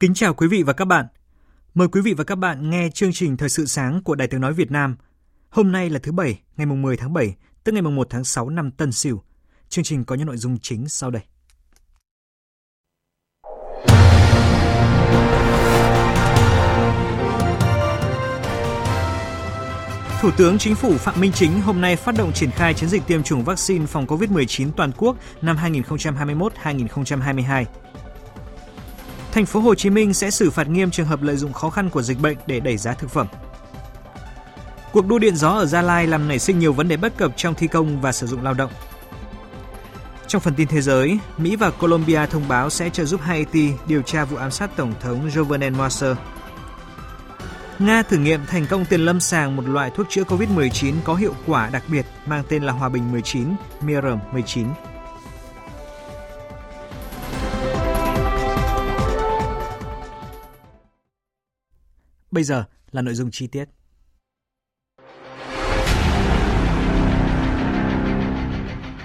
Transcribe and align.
Kính 0.00 0.14
chào 0.14 0.34
quý 0.34 0.46
vị 0.46 0.62
và 0.62 0.72
các 0.72 0.84
bạn. 0.84 1.06
Mời 1.74 1.88
quý 1.88 2.00
vị 2.00 2.14
và 2.14 2.24
các 2.24 2.34
bạn 2.34 2.70
nghe 2.70 2.88
chương 2.94 3.12
trình 3.12 3.36
Thời 3.36 3.48
sự 3.48 3.66
sáng 3.66 4.02
của 4.02 4.14
Đài 4.14 4.28
Tiếng 4.28 4.40
Nói 4.40 4.52
Việt 4.52 4.70
Nam. 4.70 4.96
Hôm 5.50 5.72
nay 5.72 5.90
là 5.90 5.98
thứ 6.02 6.12
Bảy, 6.12 6.40
ngày 6.56 6.66
10 6.66 6.96
tháng 6.96 7.12
7, 7.12 7.34
tức 7.64 7.72
ngày 7.72 7.82
1 7.82 8.06
tháng 8.10 8.24
6 8.24 8.50
năm 8.50 8.70
Tân 8.70 8.92
Sửu. 8.92 9.22
Chương 9.68 9.84
trình 9.84 10.04
có 10.04 10.14
những 10.14 10.26
nội 10.26 10.36
dung 10.36 10.58
chính 10.58 10.88
sau 10.88 11.10
đây. 11.10 11.22
Thủ 20.20 20.30
tướng 20.36 20.58
Chính 20.58 20.74
phủ 20.74 20.92
Phạm 20.92 21.20
Minh 21.20 21.32
Chính 21.32 21.60
hôm 21.60 21.80
nay 21.80 21.96
phát 21.96 22.14
động 22.18 22.32
triển 22.32 22.50
khai 22.50 22.74
chiến 22.74 22.88
dịch 22.88 23.02
tiêm 23.06 23.22
chủng 23.22 23.44
vaccine 23.44 23.86
phòng 23.86 24.06
COVID-19 24.06 24.70
toàn 24.76 24.92
quốc 24.96 25.16
năm 25.42 25.56
2021-2022. 25.56 27.64
Thành 29.32 29.46
phố 29.46 29.60
Hồ 29.60 29.74
Chí 29.74 29.90
Minh 29.90 30.14
sẽ 30.14 30.30
xử 30.30 30.50
phạt 30.50 30.68
nghiêm 30.68 30.90
trường 30.90 31.06
hợp 31.06 31.22
lợi 31.22 31.36
dụng 31.36 31.52
khó 31.52 31.70
khăn 31.70 31.90
của 31.90 32.02
dịch 32.02 32.20
bệnh 32.20 32.36
để 32.46 32.60
đẩy 32.60 32.76
giá 32.76 32.92
thực 32.92 33.10
phẩm. 33.10 33.26
Cuộc 34.92 35.06
đua 35.06 35.18
điện 35.18 35.36
gió 35.36 35.50
ở 35.50 35.66
Gia 35.66 35.82
Lai 35.82 36.06
làm 36.06 36.28
nảy 36.28 36.38
sinh 36.38 36.58
nhiều 36.58 36.72
vấn 36.72 36.88
đề 36.88 36.96
bất 36.96 37.16
cập 37.16 37.32
trong 37.36 37.54
thi 37.54 37.66
công 37.66 38.00
và 38.00 38.12
sử 38.12 38.26
dụng 38.26 38.42
lao 38.42 38.54
động. 38.54 38.70
Trong 40.26 40.42
phần 40.42 40.54
tin 40.54 40.68
thế 40.68 40.80
giới, 40.80 41.18
Mỹ 41.38 41.56
và 41.56 41.70
Colombia 41.70 42.26
thông 42.26 42.48
báo 42.48 42.70
sẽ 42.70 42.90
trợ 42.90 43.04
giúp 43.04 43.20
Haiti 43.20 43.72
điều 43.86 44.02
tra 44.02 44.24
vụ 44.24 44.36
ám 44.36 44.50
sát 44.50 44.70
Tổng 44.76 44.94
thống 45.00 45.28
Jovenel 45.28 45.76
Moise. 45.76 46.14
Nga 47.78 48.02
thử 48.02 48.16
nghiệm 48.16 48.46
thành 48.46 48.66
công 48.66 48.84
tiền 48.84 49.00
lâm 49.00 49.20
sàng 49.20 49.56
một 49.56 49.62
loại 49.66 49.90
thuốc 49.96 50.06
chữa 50.10 50.22
COVID-19 50.22 50.94
có 51.04 51.14
hiệu 51.14 51.34
quả 51.46 51.70
đặc 51.72 51.82
biệt 51.88 52.06
mang 52.26 52.44
tên 52.48 52.62
là 52.62 52.72
Hòa 52.72 52.88
bình 52.88 53.12
19, 53.12 53.48
Mirum 53.80 54.18
19. 54.32 54.66
Bây 62.30 62.44
giờ 62.44 62.64
là 62.90 63.02
nội 63.02 63.14
dung 63.14 63.30
chi 63.30 63.46
tiết. 63.46 63.64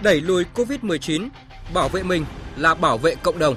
Đẩy 0.03 0.21
lùi 0.21 0.45
COVID-19, 0.53 1.29
bảo 1.73 1.89
vệ 1.89 2.03
mình 2.03 2.25
là 2.57 2.73
bảo 2.73 2.97
vệ 2.97 3.15
cộng 3.15 3.39
đồng. 3.39 3.55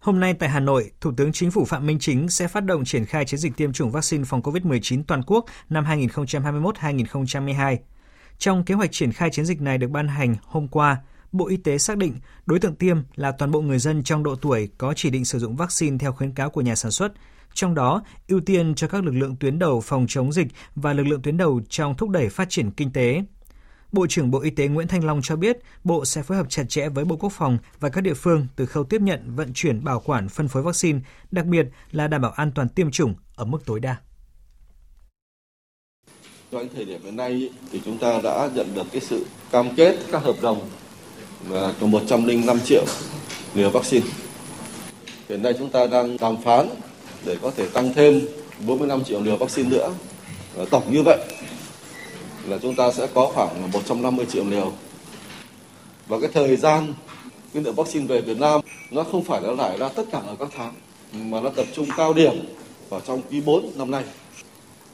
Hôm 0.00 0.20
nay 0.20 0.34
tại 0.34 0.48
Hà 0.48 0.60
Nội, 0.60 0.90
Thủ 1.00 1.12
tướng 1.16 1.32
Chính 1.32 1.50
phủ 1.50 1.64
Phạm 1.64 1.86
Minh 1.86 1.98
Chính 2.00 2.28
sẽ 2.28 2.48
phát 2.48 2.64
động 2.64 2.84
triển 2.84 3.04
khai 3.04 3.24
chiến 3.24 3.40
dịch 3.40 3.56
tiêm 3.56 3.72
chủng 3.72 3.90
vaccine 3.90 4.24
phòng 4.24 4.42
COVID-19 4.42 5.02
toàn 5.06 5.22
quốc 5.22 5.44
năm 5.68 5.84
2021-2022. 5.84 7.76
Trong 8.38 8.64
kế 8.64 8.74
hoạch 8.74 8.92
triển 8.92 9.12
khai 9.12 9.30
chiến 9.32 9.44
dịch 9.44 9.60
này 9.60 9.78
được 9.78 9.90
ban 9.90 10.08
hành 10.08 10.36
hôm 10.44 10.68
qua, 10.68 10.96
Bộ 11.36 11.46
Y 11.46 11.56
tế 11.56 11.78
xác 11.78 11.96
định 11.96 12.14
đối 12.46 12.58
tượng 12.58 12.74
tiêm 12.74 12.96
là 13.14 13.32
toàn 13.32 13.50
bộ 13.50 13.60
người 13.60 13.78
dân 13.78 14.02
trong 14.02 14.22
độ 14.22 14.36
tuổi 14.36 14.68
có 14.78 14.94
chỉ 14.96 15.10
định 15.10 15.24
sử 15.24 15.38
dụng 15.38 15.56
vaccine 15.56 15.98
theo 15.98 16.12
khuyến 16.12 16.32
cáo 16.32 16.50
của 16.50 16.60
nhà 16.60 16.74
sản 16.74 16.90
xuất, 16.90 17.12
trong 17.54 17.74
đó 17.74 18.02
ưu 18.28 18.40
tiên 18.40 18.74
cho 18.74 18.88
các 18.88 19.04
lực 19.04 19.14
lượng 19.14 19.36
tuyến 19.40 19.58
đầu 19.58 19.80
phòng 19.80 20.06
chống 20.08 20.32
dịch 20.32 20.46
và 20.74 20.92
lực 20.92 21.04
lượng 21.04 21.22
tuyến 21.22 21.36
đầu 21.36 21.60
trong 21.68 21.94
thúc 21.94 22.10
đẩy 22.10 22.28
phát 22.28 22.50
triển 22.50 22.70
kinh 22.70 22.92
tế. 22.92 23.22
Bộ 23.92 24.06
trưởng 24.06 24.30
Bộ 24.30 24.40
Y 24.40 24.50
tế 24.50 24.68
Nguyễn 24.68 24.88
Thanh 24.88 25.04
Long 25.04 25.20
cho 25.22 25.36
biết, 25.36 25.58
Bộ 25.84 26.04
sẽ 26.04 26.22
phối 26.22 26.36
hợp 26.36 26.46
chặt 26.48 26.64
chẽ 26.68 26.88
với 26.88 27.04
Bộ 27.04 27.16
Quốc 27.16 27.32
phòng 27.32 27.58
và 27.80 27.88
các 27.88 28.00
địa 28.00 28.14
phương 28.14 28.46
từ 28.56 28.66
khâu 28.66 28.84
tiếp 28.84 29.00
nhận, 29.00 29.34
vận 29.34 29.52
chuyển, 29.54 29.84
bảo 29.84 30.00
quản, 30.00 30.28
phân 30.28 30.48
phối 30.48 30.62
vaccine, 30.62 31.00
đặc 31.30 31.46
biệt 31.46 31.66
là 31.90 32.08
đảm 32.08 32.22
bảo 32.22 32.30
an 32.30 32.52
toàn 32.54 32.68
tiêm 32.68 32.90
chủng 32.90 33.14
ở 33.34 33.44
mức 33.44 33.58
tối 33.66 33.80
đa. 33.80 33.96
Trong 36.50 36.68
thời 36.74 36.84
điểm 36.84 37.00
hiện 37.04 37.16
nay 37.16 37.50
thì 37.72 37.80
chúng 37.84 37.98
ta 37.98 38.20
đã 38.24 38.50
nhận 38.54 38.74
được 38.74 38.86
cái 38.92 39.00
sự 39.00 39.26
cam 39.50 39.66
kết 39.76 39.98
các 40.12 40.22
hợp 40.22 40.36
đồng 40.42 40.68
có 41.80 41.86
105 41.86 42.60
triệu 42.64 42.84
liều 43.54 43.70
vaccine. 43.70 44.06
Hiện 45.28 45.42
nay 45.42 45.54
chúng 45.58 45.70
ta 45.70 45.86
đang 45.86 46.16
đàm 46.16 46.42
phán 46.42 46.68
để 47.24 47.36
có 47.42 47.50
thể 47.56 47.66
tăng 47.66 47.94
thêm 47.94 48.20
45 48.66 49.04
triệu 49.04 49.22
liều 49.22 49.36
vaccine 49.36 49.68
nữa. 49.68 49.92
Tổng 50.70 50.92
như 50.92 51.02
vậy 51.02 51.18
là 52.48 52.58
chúng 52.62 52.74
ta 52.74 52.92
sẽ 52.92 53.06
có 53.14 53.30
khoảng 53.34 53.72
150 53.72 54.26
triệu 54.32 54.44
liều. 54.44 54.72
Và 56.06 56.20
cái 56.20 56.30
thời 56.34 56.56
gian 56.56 56.94
cái 57.54 57.62
lượng 57.62 57.74
vaccine 57.74 58.06
về 58.06 58.20
Việt 58.20 58.40
Nam 58.40 58.60
nó 58.90 59.02
không 59.02 59.24
phải 59.24 59.40
là 59.42 59.52
lại 59.52 59.78
ra 59.78 59.88
tất 59.88 60.02
cả 60.12 60.18
ở 60.26 60.36
các 60.38 60.48
tháng 60.56 60.74
mà 61.12 61.40
nó 61.40 61.50
tập 61.50 61.66
trung 61.74 61.86
cao 61.96 62.12
điểm 62.12 62.34
vào 62.88 63.00
trong 63.00 63.22
quý 63.30 63.40
4 63.40 63.70
năm 63.74 63.90
nay. 63.90 64.04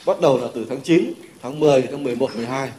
Bắt 0.06 0.20
đầu 0.20 0.38
là 0.38 0.48
từ 0.54 0.66
tháng 0.69 0.81
9, 0.81 1.12
tháng 1.42 1.60
10, 1.60 1.82
tháng 1.82 2.04
11, 2.04 2.36
12 2.36 2.70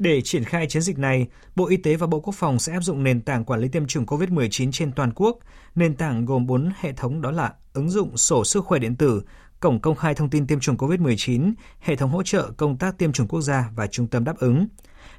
để 0.00 0.20
triển 0.20 0.44
khai 0.44 0.66
chiến 0.66 0.82
dịch 0.82 0.98
này, 0.98 1.26
Bộ 1.56 1.68
Y 1.68 1.76
tế 1.76 1.96
và 1.96 2.06
Bộ 2.06 2.20
Quốc 2.20 2.34
phòng 2.34 2.58
sẽ 2.58 2.72
áp 2.72 2.80
dụng 2.80 3.02
nền 3.02 3.20
tảng 3.20 3.44
quản 3.44 3.60
lý 3.60 3.68
tiêm 3.68 3.86
chủng 3.86 4.04
COVID-19 4.04 4.72
trên 4.72 4.92
toàn 4.92 5.12
quốc. 5.14 5.38
Nền 5.74 5.94
tảng 5.94 6.24
gồm 6.24 6.46
4 6.46 6.72
hệ 6.80 6.92
thống 6.92 7.20
đó 7.20 7.30
là 7.30 7.52
ứng 7.72 7.90
dụng 7.90 8.16
sổ 8.16 8.44
sức 8.44 8.64
khỏe 8.64 8.78
điện 8.78 8.96
tử, 8.96 9.22
cổng 9.60 9.80
công 9.80 9.96
khai 9.96 10.14
thông 10.14 10.30
tin 10.30 10.46
tiêm 10.46 10.60
chủng 10.60 10.76
COVID-19, 10.76 11.52
hệ 11.80 11.96
thống 11.96 12.10
hỗ 12.10 12.22
trợ 12.22 12.50
công 12.56 12.76
tác 12.76 12.98
tiêm 12.98 13.12
chủng 13.12 13.28
quốc 13.28 13.40
gia 13.40 13.70
và 13.76 13.86
trung 13.86 14.06
tâm 14.06 14.24
đáp 14.24 14.38
ứng. 14.38 14.66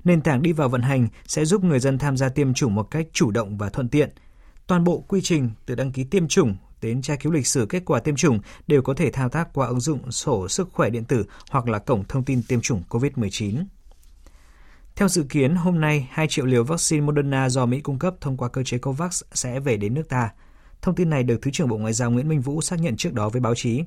Nền 0.03 0.22
tảng 0.22 0.41
đi 0.41 0.53
vào 0.53 0.70
vận 0.70 0.81
hành 0.81 1.08
sẽ 1.28 1.46
giúp 1.46 1.64
người 1.64 1.80
dân 1.80 1.97
tham 1.97 2.18
gia 2.18 2.30
tiêm 2.30 2.53
chủng 2.53 2.75
một 2.75 2.91
cách 2.91 3.08
chủ 3.14 3.31
động 3.31 3.58
và 3.58 3.70
thuận 3.70 3.90
tiện. 3.90 4.09
Toàn 4.68 4.84
bộ 4.84 5.06
quy 5.08 5.22
trình 5.22 5.50
từ 5.66 5.75
đăng 5.75 5.91
ký 5.91 6.03
tiêm 6.03 6.28
chủng 6.28 6.56
đến 6.81 7.02
tra 7.02 7.16
cứu 7.16 7.31
lịch 7.31 7.47
sử 7.47 7.66
kết 7.66 7.84
quả 7.86 8.00
tiêm 8.00 8.16
chủng 8.16 8.40
đều 8.68 8.81
có 8.81 8.94
thể 8.94 9.12
thao 9.12 9.30
tác 9.30 9.53
qua 9.53 9.68
ứng 9.68 9.80
dụng 9.80 10.12
sổ 10.12 10.47
sức 10.47 10.70
khỏe 10.72 10.90
điện 10.90 11.03
tử 11.03 11.25
hoặc 11.50 11.68
là 11.68 11.80
cổng 11.80 12.03
thông 12.03 12.24
tin 12.24 12.44
tiêm 12.44 12.62
chủng 12.62 12.84
COVID-19. 12.90 13.64
Theo 14.96 15.07
dự 15.07 15.24
kiến, 15.24 15.56
hôm 15.56 15.81
nay 15.81 16.07
2 16.12 16.28
triệu 16.28 16.46
liều 16.46 16.63
vaccine 16.63 17.06
Moderna 17.06 17.50
do 17.50 17.66
Mỹ 17.66 17.79
cung 17.81 18.00
cấp 18.00 18.16
thông 18.22 18.38
qua 18.38 18.50
cơ 18.50 18.63
chế 18.63 18.78
COVAX 18.78 19.24
sẽ 19.34 19.59
về 19.59 19.78
đến 19.78 19.94
nước 19.94 20.09
ta. 20.09 20.29
Thông 20.81 20.96
tin 20.96 21.09
này 21.09 21.24
được 21.24 21.41
Thứ 21.41 21.52
trưởng 21.52 21.68
Bộ 21.68 21.78
Ngoại 21.78 21.94
giao 21.94 22.12
Nguyễn 22.12 22.29
Minh 22.29 22.41
Vũ 22.41 22.62
xác 22.62 22.79
nhận 22.79 22.97
trước 22.97 23.13
đó 23.13 23.29
với 23.29 23.41
báo 23.41 23.56
chí. 23.56 23.84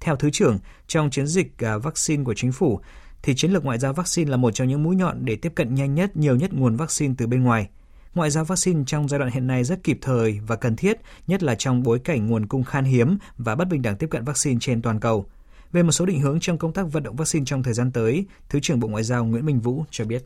Theo 0.00 0.16
Thứ 0.16 0.30
trưởng, 0.30 0.58
trong 0.86 1.10
chiến 1.10 1.26
dịch 1.26 1.64
à, 1.64 1.78
vaccine 1.78 2.24
của 2.24 2.34
chính 2.34 2.52
phủ, 2.52 2.80
thì 3.22 3.34
chiến 3.34 3.50
lược 3.50 3.64
ngoại 3.64 3.78
giao 3.78 3.92
vaccine 3.92 4.30
là 4.30 4.36
một 4.36 4.50
trong 4.50 4.68
những 4.68 4.82
mũi 4.82 4.96
nhọn 4.96 5.24
để 5.24 5.36
tiếp 5.36 5.52
cận 5.54 5.74
nhanh 5.74 5.94
nhất, 5.94 6.16
nhiều 6.16 6.36
nhất 6.36 6.52
nguồn 6.52 6.76
vaccine 6.76 7.14
từ 7.18 7.26
bên 7.26 7.42
ngoài. 7.42 7.68
Ngoại 8.14 8.30
giao 8.30 8.44
vaccine 8.44 8.82
trong 8.86 9.08
giai 9.08 9.18
đoạn 9.18 9.30
hiện 9.30 9.46
nay 9.46 9.64
rất 9.64 9.84
kịp 9.84 9.98
thời 10.02 10.40
và 10.46 10.56
cần 10.56 10.76
thiết, 10.76 11.00
nhất 11.26 11.42
là 11.42 11.54
trong 11.54 11.82
bối 11.82 11.98
cảnh 11.98 12.26
nguồn 12.26 12.46
cung 12.46 12.64
khan 12.64 12.84
hiếm 12.84 13.18
và 13.38 13.54
bất 13.54 13.68
bình 13.68 13.82
đẳng 13.82 13.96
tiếp 13.96 14.06
cận 14.10 14.24
vaccine 14.24 14.58
trên 14.60 14.82
toàn 14.82 15.00
cầu. 15.00 15.26
Về 15.72 15.82
một 15.82 15.92
số 15.92 16.06
định 16.06 16.20
hướng 16.20 16.40
trong 16.40 16.58
công 16.58 16.72
tác 16.72 16.92
vận 16.92 17.02
động 17.02 17.16
vaccine 17.16 17.44
trong 17.44 17.62
thời 17.62 17.74
gian 17.74 17.92
tới, 17.92 18.26
Thứ 18.48 18.60
trưởng 18.60 18.80
Bộ 18.80 18.88
Ngoại 18.88 19.04
giao 19.04 19.24
Nguyễn 19.24 19.46
Minh 19.46 19.60
Vũ 19.60 19.84
cho 19.90 20.04
biết 20.04 20.24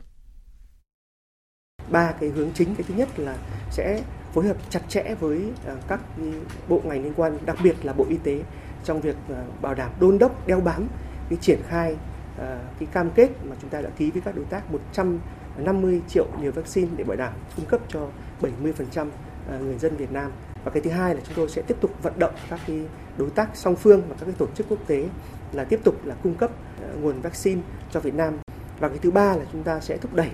ba 1.91 2.11
cái 2.19 2.29
hướng 2.29 2.51
chính. 2.53 2.75
Cái 2.75 2.83
thứ 2.87 2.93
nhất 2.93 3.19
là 3.19 3.35
sẽ 3.71 4.01
phối 4.33 4.47
hợp 4.47 4.57
chặt 4.69 4.79
chẽ 4.89 5.15
với 5.19 5.41
ờ, 5.65 5.77
các 5.87 5.99
bộ 6.67 6.81
ngành 6.83 7.03
liên 7.03 7.13
quan, 7.15 7.37
đặc 7.45 7.57
biệt 7.63 7.75
là 7.83 7.93
bộ 7.93 8.05
y 8.09 8.17
tế 8.17 8.41
trong 8.83 9.01
việc 9.01 9.15
ờ, 9.29 9.43
bảo 9.61 9.75
đảm 9.75 9.91
đôn 9.99 10.17
đốc, 10.17 10.47
đeo 10.47 10.61
bám 10.61 10.87
cái 11.29 11.37
triển 11.41 11.59
khai 11.67 11.95
ờ, 12.37 12.59
cái 12.79 12.87
cam 12.91 13.09
kết 13.09 13.29
mà 13.43 13.55
chúng 13.61 13.69
ta 13.69 13.81
đã 13.81 13.89
ký 13.97 14.11
với 14.11 14.21
các 14.25 14.35
đối 14.35 14.45
tác 14.45 14.71
150 14.71 16.01
triệu 16.07 16.27
liều 16.41 16.51
vaccine 16.51 16.87
để 16.97 17.03
bảo 17.03 17.17
đảm 17.17 17.33
cung 17.55 17.65
cấp 17.65 17.81
cho 17.87 18.07
70% 18.41 19.07
người 19.59 19.77
dân 19.77 19.95
Việt 19.95 20.11
Nam. 20.11 20.31
Và 20.63 20.71
cái 20.71 20.81
thứ 20.81 20.89
hai 20.89 21.15
là 21.15 21.21
chúng 21.25 21.35
tôi 21.35 21.49
sẽ 21.49 21.61
tiếp 21.61 21.75
tục 21.81 21.91
vận 22.03 22.19
động 22.19 22.33
các 22.49 22.59
cái 22.67 22.81
đối 23.17 23.29
tác 23.29 23.49
song 23.53 23.75
phương 23.75 24.01
và 24.09 24.15
các 24.19 24.25
cái 24.25 24.35
tổ 24.37 24.47
chức 24.55 24.69
quốc 24.69 24.79
tế 24.87 25.05
là 25.53 25.63
tiếp 25.63 25.79
tục 25.83 26.05
là 26.05 26.15
cung 26.23 26.35
cấp 26.35 26.51
nguồn 27.01 27.21
vaccine 27.21 27.61
cho 27.91 27.99
Việt 27.99 28.15
Nam 28.15 28.37
và 28.81 28.89
cái 28.89 28.97
thứ 28.97 29.11
ba 29.11 29.35
là 29.35 29.45
chúng 29.51 29.63
ta 29.63 29.79
sẽ 29.79 29.97
thúc 29.97 30.13
đẩy 30.13 30.29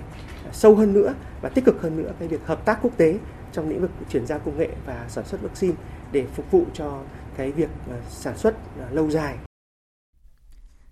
à, 0.46 0.52
sâu 0.54 0.76
hơn 0.76 0.94
nữa 0.94 1.14
và 1.42 1.50
tích 1.50 1.66
cực 1.66 1.82
hơn 1.82 1.98
nữa 1.98 2.12
cái 2.20 2.28
việc 2.28 2.46
hợp 2.46 2.66
tác 2.66 2.80
quốc 2.82 2.98
tế 2.98 3.20
trong 3.54 3.70
lĩnh 3.70 3.82
vực 3.82 3.92
chuyển 4.10 4.26
giao 4.26 4.40
công 4.40 4.58
nghệ 4.58 4.70
và 4.86 5.06
sản 5.10 5.26
xuất 5.26 5.42
vaccine 5.42 5.74
để 6.12 6.26
phục 6.36 6.52
vụ 6.52 6.66
cho 6.74 7.00
cái 7.38 7.52
việc 7.52 7.70
à, 7.90 7.98
sản 8.10 8.38
xuất 8.38 8.56
à, 8.80 8.88
lâu 8.92 9.12
dài 9.12 9.38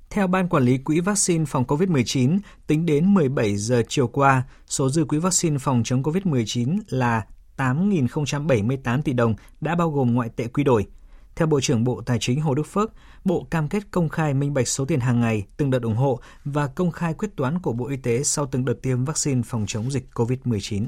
Theo 0.09 0.27
Ban 0.27 0.49
Quản 0.49 0.63
lý 0.63 0.77
Quỹ 0.77 0.99
vaccine 0.99 1.45
phòng 1.45 1.63
COVID-19, 1.63 2.39
tính 2.67 2.85
đến 2.85 3.13
17 3.13 3.55
giờ 3.55 3.83
chiều 3.87 4.07
qua, 4.07 4.43
số 4.67 4.89
dư 4.89 5.05
quỹ 5.05 5.17
vaccine 5.17 5.57
phòng 5.57 5.81
chống 5.85 6.03
COVID-19 6.03 6.79
là 6.89 7.25
8.078 7.57 9.01
tỷ 9.01 9.13
đồng 9.13 9.35
đã 9.61 9.75
bao 9.75 9.91
gồm 9.91 10.13
ngoại 10.13 10.29
tệ 10.29 10.47
quy 10.47 10.63
đổi. 10.63 10.85
Theo 11.35 11.47
Bộ 11.47 11.61
trưởng 11.61 11.83
Bộ 11.83 12.01
Tài 12.05 12.17
chính 12.21 12.41
Hồ 12.41 12.53
Đức 12.53 12.63
Phước, 12.63 12.93
Bộ 13.25 13.47
cam 13.49 13.69
kết 13.69 13.83
công 13.91 14.09
khai 14.09 14.33
minh 14.33 14.53
bạch 14.53 14.67
số 14.67 14.85
tiền 14.85 14.99
hàng 14.99 15.21
ngày, 15.21 15.45
từng 15.57 15.69
đợt 15.69 15.81
ủng 15.81 15.95
hộ 15.95 16.19
và 16.45 16.67
công 16.67 16.91
khai 16.91 17.13
quyết 17.13 17.29
toán 17.35 17.59
của 17.59 17.73
Bộ 17.73 17.87
Y 17.87 17.97
tế 17.97 18.23
sau 18.23 18.45
từng 18.45 18.65
đợt 18.65 18.73
tiêm 18.81 19.05
vaccine 19.05 19.41
phòng 19.45 19.65
chống 19.67 19.91
dịch 19.91 20.07
COVID-19. 20.13 20.87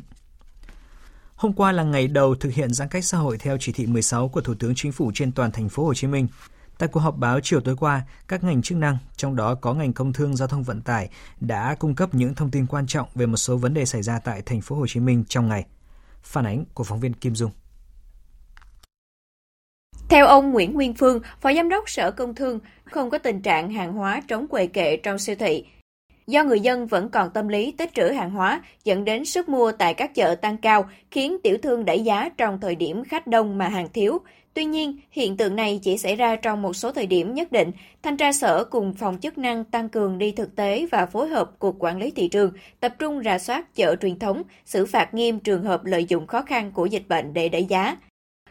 Hôm 1.35 1.53
qua 1.53 1.71
là 1.71 1.83
ngày 1.83 2.07
đầu 2.07 2.35
thực 2.35 2.53
hiện 2.53 2.73
giãn 2.73 2.87
cách 2.89 3.05
xã 3.05 3.17
hội 3.17 3.37
theo 3.37 3.57
chỉ 3.59 3.71
thị 3.71 3.85
16 3.85 4.29
của 4.29 4.41
Thủ 4.41 4.53
tướng 4.59 4.73
Chính 4.75 4.91
phủ 4.91 5.11
trên 5.13 5.31
toàn 5.31 5.51
thành 5.51 5.69
phố 5.69 5.85
Hồ 5.85 5.93
Chí 5.93 6.07
Minh. 6.07 6.27
Tại 6.77 6.89
cuộc 6.89 6.99
họp 6.99 7.17
báo 7.17 7.39
chiều 7.43 7.61
tối 7.61 7.75
qua, 7.75 8.01
các 8.27 8.43
ngành 8.43 8.61
chức 8.61 8.77
năng, 8.77 8.97
trong 9.15 9.35
đó 9.35 9.55
có 9.55 9.73
ngành 9.73 9.93
công 9.93 10.13
thương 10.13 10.35
giao 10.35 10.47
thông 10.47 10.63
vận 10.63 10.81
tải, 10.81 11.09
đã 11.39 11.75
cung 11.79 11.95
cấp 11.95 12.15
những 12.15 12.35
thông 12.35 12.51
tin 12.51 12.65
quan 12.65 12.87
trọng 12.87 13.07
về 13.15 13.25
một 13.25 13.37
số 13.37 13.57
vấn 13.57 13.73
đề 13.73 13.85
xảy 13.85 14.01
ra 14.01 14.19
tại 14.19 14.41
thành 14.41 14.61
phố 14.61 14.75
Hồ 14.75 14.87
Chí 14.87 14.99
Minh 14.99 15.23
trong 15.29 15.47
ngày. 15.47 15.65
Phản 16.23 16.45
ánh 16.45 16.65
của 16.73 16.83
phóng 16.83 16.99
viên 16.99 17.13
Kim 17.13 17.35
Dung. 17.35 17.51
Theo 20.09 20.27
ông 20.27 20.51
Nguyễn 20.51 20.73
Nguyên 20.73 20.93
Phương, 20.93 21.19
Phó 21.41 21.53
Giám 21.53 21.69
đốc 21.69 21.89
Sở 21.89 22.11
Công 22.11 22.35
Thương, 22.35 22.59
không 22.83 23.09
có 23.09 23.17
tình 23.17 23.41
trạng 23.41 23.71
hàng 23.71 23.93
hóa 23.93 24.21
trống 24.27 24.47
quầy 24.47 24.67
kệ 24.67 24.97
trong 24.97 25.19
siêu 25.19 25.35
thị. 25.39 25.65
Do 26.27 26.43
người 26.43 26.59
dân 26.59 26.87
vẫn 26.87 27.09
còn 27.09 27.29
tâm 27.33 27.47
lý 27.47 27.71
tích 27.71 27.93
trữ 27.93 28.03
hàng 28.03 28.31
hóa, 28.31 28.61
dẫn 28.83 29.05
đến 29.05 29.25
sức 29.25 29.49
mua 29.49 29.71
tại 29.71 29.93
các 29.93 30.15
chợ 30.15 30.35
tăng 30.35 30.57
cao, 30.57 30.89
khiến 31.11 31.37
tiểu 31.43 31.57
thương 31.63 31.85
đẩy 31.85 32.03
giá 32.03 32.29
trong 32.37 32.59
thời 32.61 32.75
điểm 32.75 33.03
khách 33.03 33.27
đông 33.27 33.57
mà 33.57 33.67
hàng 33.67 33.87
thiếu. 33.93 34.17
Tuy 34.53 34.65
nhiên, 34.65 34.99
hiện 35.11 35.37
tượng 35.37 35.55
này 35.55 35.79
chỉ 35.83 35.97
xảy 35.97 36.15
ra 36.15 36.35
trong 36.35 36.61
một 36.61 36.73
số 36.73 36.91
thời 36.91 37.07
điểm 37.07 37.33
nhất 37.33 37.51
định. 37.51 37.71
Thanh 38.03 38.17
tra 38.17 38.31
sở 38.31 38.63
cùng 38.63 38.93
phòng 38.93 39.17
chức 39.21 39.37
năng 39.37 39.63
tăng 39.63 39.89
cường 39.89 40.17
đi 40.17 40.31
thực 40.31 40.55
tế 40.55 40.87
và 40.91 41.05
phối 41.05 41.27
hợp 41.27 41.51
Cục 41.59 41.75
Quản 41.79 41.97
lý 41.97 42.11
Thị 42.11 42.27
trường, 42.27 42.51
tập 42.79 42.95
trung 42.99 43.23
rà 43.23 43.39
soát 43.39 43.75
chợ 43.75 43.95
truyền 43.95 44.19
thống, 44.19 44.43
xử 44.65 44.85
phạt 44.85 45.13
nghiêm 45.13 45.39
trường 45.39 45.63
hợp 45.63 45.85
lợi 45.85 46.05
dụng 46.05 46.27
khó 46.27 46.41
khăn 46.41 46.71
của 46.71 46.85
dịch 46.85 47.07
bệnh 47.07 47.33
để 47.33 47.49
đẩy 47.49 47.65
giá. 47.65 47.97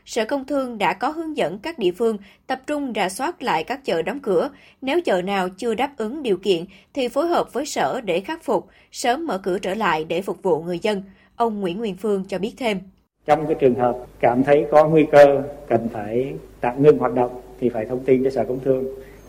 Sở 0.06 0.24
Công 0.24 0.44
Thương 0.44 0.78
đã 0.78 0.92
có 0.92 1.08
hướng 1.08 1.36
dẫn 1.36 1.58
các 1.58 1.78
địa 1.78 1.90
phương 1.92 2.16
tập 2.46 2.60
trung 2.66 2.92
rà 2.94 3.08
soát 3.08 3.42
lại 3.42 3.64
các 3.64 3.84
chợ 3.84 4.02
đóng 4.02 4.20
cửa. 4.20 4.50
Nếu 4.82 5.00
chợ 5.00 5.22
nào 5.22 5.48
chưa 5.48 5.74
đáp 5.74 5.90
ứng 5.96 6.22
điều 6.22 6.36
kiện 6.36 6.64
thì 6.94 7.08
phối 7.08 7.26
hợp 7.26 7.52
với 7.52 7.66
sở 7.66 8.00
để 8.04 8.20
khắc 8.20 8.44
phục, 8.44 8.66
sớm 8.92 9.26
mở 9.26 9.38
cửa 9.38 9.58
trở 9.58 9.74
lại 9.74 10.04
để 10.04 10.22
phục 10.22 10.42
vụ 10.42 10.62
người 10.62 10.78
dân. 10.78 11.02
Ông 11.36 11.60
Nguyễn 11.60 11.78
Nguyên 11.78 11.96
Phương 11.96 12.24
cho 12.28 12.38
biết 12.38 12.54
thêm. 12.56 12.80
Trong 13.26 13.46
cái 13.46 13.56
trường 13.60 13.74
hợp 13.74 13.96
cảm 14.20 14.44
thấy 14.44 14.66
có 14.70 14.88
nguy 14.88 15.06
cơ 15.12 15.42
cần 15.68 15.88
phải 15.92 16.34
tạm 16.60 16.82
ngưng 16.82 16.98
hoạt 16.98 17.14
động 17.14 17.40
thì 17.60 17.68
phải 17.68 17.84
thông 17.84 18.04
tin 18.04 18.24
cho 18.24 18.30
Sở 18.30 18.44
Công 18.44 18.60
Thương 18.60 18.84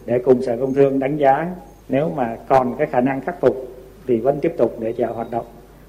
để 0.06 0.20
cùng 0.20 0.42
Sở 0.42 0.58
Công 0.60 0.74
Thương 0.74 1.00
đánh 1.00 1.18
giá 1.18 1.48
nếu 1.90 2.12
mà 2.16 2.38
còn 2.48 2.76
cái 2.78 2.88
khả 2.88 3.02
năng 3.02 3.22
khắc 3.22 3.42
phục 3.42 3.76
thì 4.08 4.18
vẫn 4.18 4.40
tiếp 4.42 4.54
tục 4.58 4.78
để 4.80 4.94
chợ 4.94 5.12
hoạt 5.12 5.32
động. 5.32 5.46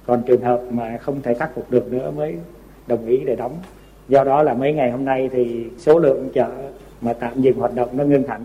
Còn 0.07 0.23
trường 0.27 0.43
hợp 0.43 0.63
mà 0.71 0.99
không 1.01 1.23
thể 1.23 1.35
khắc 1.35 1.55
phục 1.55 1.71
được 1.71 1.93
nữa 1.93 2.11
mới 2.11 2.37
đồng 2.87 3.07
ý 3.07 3.19
để 3.27 3.37
đóng 3.37 3.57
do 4.09 4.25
đó 4.25 4.43
là 4.43 4.55
mấy 4.55 4.73
ngày 4.73 4.91
hôm 4.91 5.05
nay 5.05 5.29
thì 5.33 5.65
số 5.79 5.99
lượng 5.99 6.29
chợ 6.35 6.51
mà 7.01 7.13
tạm 7.13 7.43
dừng 7.43 7.59
hoạt 7.59 7.75
động 7.75 7.89
nó 7.93 8.05
ngưng 8.05 8.29
hẳn 8.29 8.45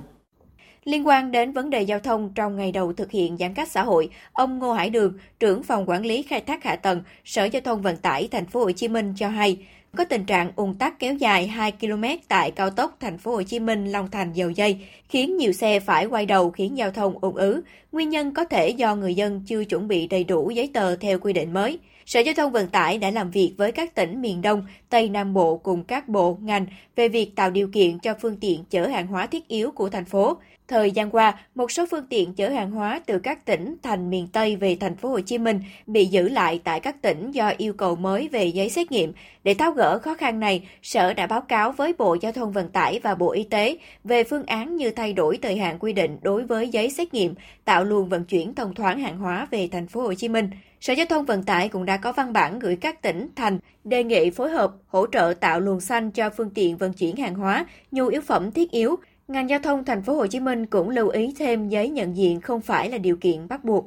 Liên 0.85 1.07
quan 1.07 1.31
đến 1.31 1.51
vấn 1.51 1.69
đề 1.69 1.81
giao 1.81 1.99
thông 1.99 2.31
trong 2.35 2.55
ngày 2.55 2.71
đầu 2.71 2.93
thực 2.93 3.11
hiện 3.11 3.37
giãn 3.37 3.53
cách 3.53 3.67
xã 3.71 3.83
hội, 3.83 4.09
ông 4.33 4.59
Ngô 4.59 4.73
Hải 4.73 4.89
Đường, 4.89 5.13
trưởng 5.39 5.63
phòng 5.63 5.89
quản 5.89 6.05
lý 6.05 6.23
khai 6.23 6.41
thác 6.41 6.63
hạ 6.63 6.75
tầng, 6.75 7.03
Sở 7.25 7.45
Giao 7.45 7.61
thông 7.61 7.81
Vận 7.81 7.97
tải 7.97 8.27
thành 8.31 8.45
phố 8.45 8.59
Hồ 8.59 8.71
Chí 8.71 8.87
Minh 8.87 9.13
cho 9.17 9.27
hay, 9.27 9.57
có 9.97 10.05
tình 10.05 10.25
trạng 10.25 10.51
ùn 10.55 10.73
tắc 10.73 10.99
kéo 10.99 11.13
dài 11.13 11.47
2 11.47 11.71
km 11.71 12.03
tại 12.27 12.51
cao 12.51 12.69
tốc 12.69 12.97
thành 12.99 13.17
phố 13.17 13.31
Hồ 13.31 13.43
Chí 13.43 13.59
Minh 13.59 13.91
Long 13.91 14.11
Thành 14.11 14.33
dầu 14.33 14.49
dây, 14.49 14.77
khiến 15.09 15.37
nhiều 15.37 15.51
xe 15.51 15.79
phải 15.79 16.05
quay 16.05 16.25
đầu 16.25 16.51
khiến 16.51 16.77
giao 16.77 16.91
thông 16.91 17.15
ùn 17.21 17.35
ứ. 17.35 17.61
Nguyên 17.91 18.09
nhân 18.09 18.33
có 18.33 18.45
thể 18.45 18.69
do 18.69 18.95
người 18.95 19.15
dân 19.15 19.41
chưa 19.45 19.63
chuẩn 19.65 19.87
bị 19.87 20.07
đầy 20.07 20.23
đủ 20.23 20.49
giấy 20.49 20.69
tờ 20.73 20.95
theo 20.95 21.19
quy 21.19 21.33
định 21.33 21.53
mới. 21.53 21.79
Sở 22.05 22.19
Giao 22.19 22.33
thông 22.33 22.51
Vận 22.51 22.67
tải 22.67 22.97
đã 22.97 23.11
làm 23.11 23.31
việc 23.31 23.53
với 23.57 23.71
các 23.71 23.95
tỉnh 23.95 24.21
miền 24.21 24.41
Đông, 24.41 24.65
Tây 24.89 25.09
Nam 25.09 25.33
Bộ 25.33 25.57
cùng 25.57 25.83
các 25.83 26.09
bộ, 26.09 26.37
ngành 26.41 26.65
về 26.95 27.09
việc 27.09 27.35
tạo 27.35 27.51
điều 27.51 27.67
kiện 27.67 27.99
cho 27.99 28.13
phương 28.21 28.37
tiện 28.37 28.63
chở 28.69 28.87
hàng 28.87 29.07
hóa 29.07 29.27
thiết 29.27 29.47
yếu 29.47 29.71
của 29.71 29.89
thành 29.89 30.05
phố. 30.05 30.37
Thời 30.67 30.91
gian 30.91 31.09
qua, 31.09 31.39
một 31.55 31.71
số 31.71 31.85
phương 31.91 32.05
tiện 32.09 32.33
chở 32.33 32.49
hàng 32.49 32.71
hóa 32.71 33.01
từ 33.05 33.19
các 33.19 33.45
tỉnh 33.45 33.75
thành 33.83 34.09
miền 34.09 34.27
Tây 34.33 34.55
về 34.55 34.77
thành 34.79 34.95
phố 34.95 35.09
Hồ 35.09 35.19
Chí 35.19 35.37
Minh 35.37 35.59
bị 35.87 36.05
giữ 36.05 36.29
lại 36.29 36.61
tại 36.63 36.79
các 36.79 37.01
tỉnh 37.01 37.31
do 37.31 37.51
yêu 37.57 37.73
cầu 37.73 37.95
mới 37.95 38.27
về 38.27 38.45
giấy 38.45 38.69
xét 38.69 38.91
nghiệm. 38.91 39.13
Để 39.43 39.53
tháo 39.53 39.71
gỡ 39.71 39.99
khó 39.99 40.13
khăn 40.13 40.39
này, 40.39 40.67
Sở 40.81 41.13
đã 41.13 41.27
báo 41.27 41.41
cáo 41.41 41.71
với 41.71 41.93
Bộ 41.97 42.17
Giao 42.21 42.31
thông 42.31 42.51
Vận 42.51 42.69
tải 42.69 42.99
và 43.03 43.15
Bộ 43.15 43.31
Y 43.31 43.43
tế 43.43 43.77
về 44.03 44.23
phương 44.23 44.45
án 44.45 44.75
như 44.75 44.89
thay 44.91 45.13
đổi 45.13 45.37
thời 45.41 45.57
hạn 45.57 45.79
quy 45.79 45.93
định 45.93 46.17
đối 46.21 46.43
với 46.43 46.69
giấy 46.69 46.89
xét 46.89 47.13
nghiệm, 47.13 47.35
tạo 47.65 47.83
luồng 47.83 48.09
vận 48.09 48.25
chuyển 48.25 48.55
thông 48.55 48.73
thoáng 48.73 48.99
hàng 48.99 49.17
hóa 49.17 49.47
về 49.51 49.69
thành 49.71 49.87
phố 49.87 50.01
Hồ 50.01 50.13
Chí 50.13 50.29
Minh. 50.29 50.49
Sở 50.81 50.93
Giao 50.93 51.05
thông 51.05 51.25
Vận 51.25 51.43
tải 51.43 51.69
cũng 51.69 51.85
đã 51.85 51.97
có 51.97 52.11
văn 52.11 52.33
bản 52.33 52.59
gửi 52.59 52.75
các 52.75 53.01
tỉnh, 53.01 53.27
thành 53.35 53.59
đề 53.83 54.03
nghị 54.03 54.29
phối 54.29 54.49
hợp 54.49 54.71
hỗ 54.87 55.05
trợ 55.11 55.33
tạo 55.39 55.59
luồng 55.59 55.79
xanh 55.79 56.11
cho 56.11 56.29
phương 56.29 56.49
tiện 56.49 56.77
vận 56.77 56.93
chuyển 56.93 57.15
hàng 57.15 57.35
hóa, 57.35 57.65
nhu 57.91 58.07
yếu 58.07 58.21
phẩm 58.21 58.51
thiết 58.51 58.71
yếu. 58.71 58.95
Ngành 59.33 59.49
giao 59.49 59.59
thông 59.59 59.85
thành 59.85 60.01
phố 60.01 60.13
Hồ 60.13 60.27
Chí 60.27 60.39
Minh 60.39 60.65
cũng 60.65 60.89
lưu 60.89 61.09
ý 61.09 61.33
thêm 61.39 61.69
giấy 61.69 61.89
nhận 61.89 62.17
diện 62.17 62.41
không 62.41 62.61
phải 62.61 62.89
là 62.89 62.97
điều 62.97 63.15
kiện 63.15 63.47
bắt 63.47 63.63
buộc. 63.63 63.85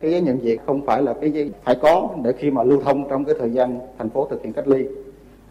Cái 0.00 0.10
giấy 0.10 0.20
nhận 0.20 0.42
diện 0.42 0.60
không 0.66 0.86
phải 0.86 1.02
là 1.02 1.14
cái 1.20 1.30
giấy 1.30 1.50
phải 1.64 1.76
có 1.82 2.08
để 2.24 2.32
khi 2.38 2.50
mà 2.50 2.62
lưu 2.62 2.82
thông 2.82 3.08
trong 3.08 3.24
cái 3.24 3.34
thời 3.38 3.50
gian 3.50 3.78
thành 3.98 4.10
phố 4.10 4.28
thực 4.30 4.42
hiện 4.42 4.52
cách 4.52 4.68
ly. 4.68 4.84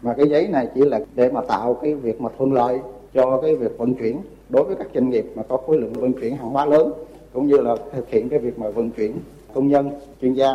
Mà 0.02 0.14
cái 0.16 0.28
giấy 0.28 0.48
này 0.48 0.68
chỉ 0.74 0.80
là 0.80 1.00
để 1.14 1.30
mà 1.30 1.40
tạo 1.48 1.74
cái 1.74 1.94
việc 1.94 2.20
mà 2.20 2.30
thuận 2.38 2.52
lợi 2.52 2.78
cho 3.14 3.40
cái 3.42 3.56
việc 3.56 3.78
vận 3.78 3.94
chuyển 3.94 4.20
đối 4.48 4.64
với 4.64 4.76
các 4.76 4.86
doanh 4.94 5.10
nghiệp 5.10 5.24
mà 5.34 5.42
có 5.48 5.56
khối 5.56 5.78
lượng 5.80 5.92
vận 5.92 6.12
chuyển 6.12 6.36
hàng 6.36 6.50
hóa 6.50 6.66
lớn 6.66 6.92
cũng 7.32 7.46
như 7.46 7.56
là 7.56 7.76
thực 7.92 8.10
hiện 8.10 8.28
cái 8.28 8.38
việc 8.38 8.58
mà 8.58 8.68
vận 8.68 8.90
chuyển 8.90 9.18
công 9.54 9.68
nhân, 9.68 9.90
chuyên 10.20 10.34
gia 10.34 10.48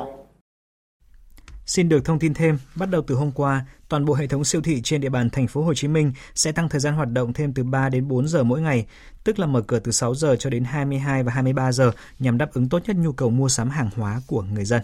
Xin 1.66 1.90
được 1.90 2.06
thông 2.06 2.20
tin 2.20 2.34
thêm, 2.34 2.58
bắt 2.76 2.90
đầu 2.92 3.02
từ 3.08 3.16
hôm 3.16 3.32
qua, 3.36 3.66
toàn 3.90 4.06
bộ 4.06 4.14
hệ 4.14 4.28
thống 4.28 4.44
siêu 4.44 4.62
thị 4.62 4.82
trên 4.84 5.02
địa 5.02 5.10
bàn 5.10 5.30
thành 5.30 5.48
phố 5.48 5.64
Hồ 5.64 5.74
Chí 5.74 5.88
Minh 5.88 6.14
sẽ 6.36 6.52
tăng 6.52 6.70
thời 6.70 6.80
gian 6.80 6.94
hoạt 6.94 7.12
động 7.12 7.34
thêm 7.34 7.54
từ 7.54 7.64
3 7.64 7.90
đến 7.90 8.08
4 8.08 8.28
giờ 8.28 8.44
mỗi 8.44 8.62
ngày, 8.62 8.86
tức 9.24 9.40
là 9.40 9.48
mở 9.48 9.62
cửa 9.62 9.80
từ 9.80 9.92
6 9.92 10.16
giờ 10.16 10.36
cho 10.40 10.50
đến 10.50 10.64
22 10.64 11.24
và 11.24 11.32
23 11.32 11.72
giờ 11.72 11.92
nhằm 12.20 12.38
đáp 12.38 12.54
ứng 12.54 12.70
tốt 12.70 12.82
nhất 12.88 12.96
nhu 12.96 13.12
cầu 13.12 13.30
mua 13.30 13.50
sắm 13.50 13.70
hàng 13.70 13.90
hóa 13.96 14.22
của 14.28 14.42
người 14.42 14.66
dân. 14.66 14.82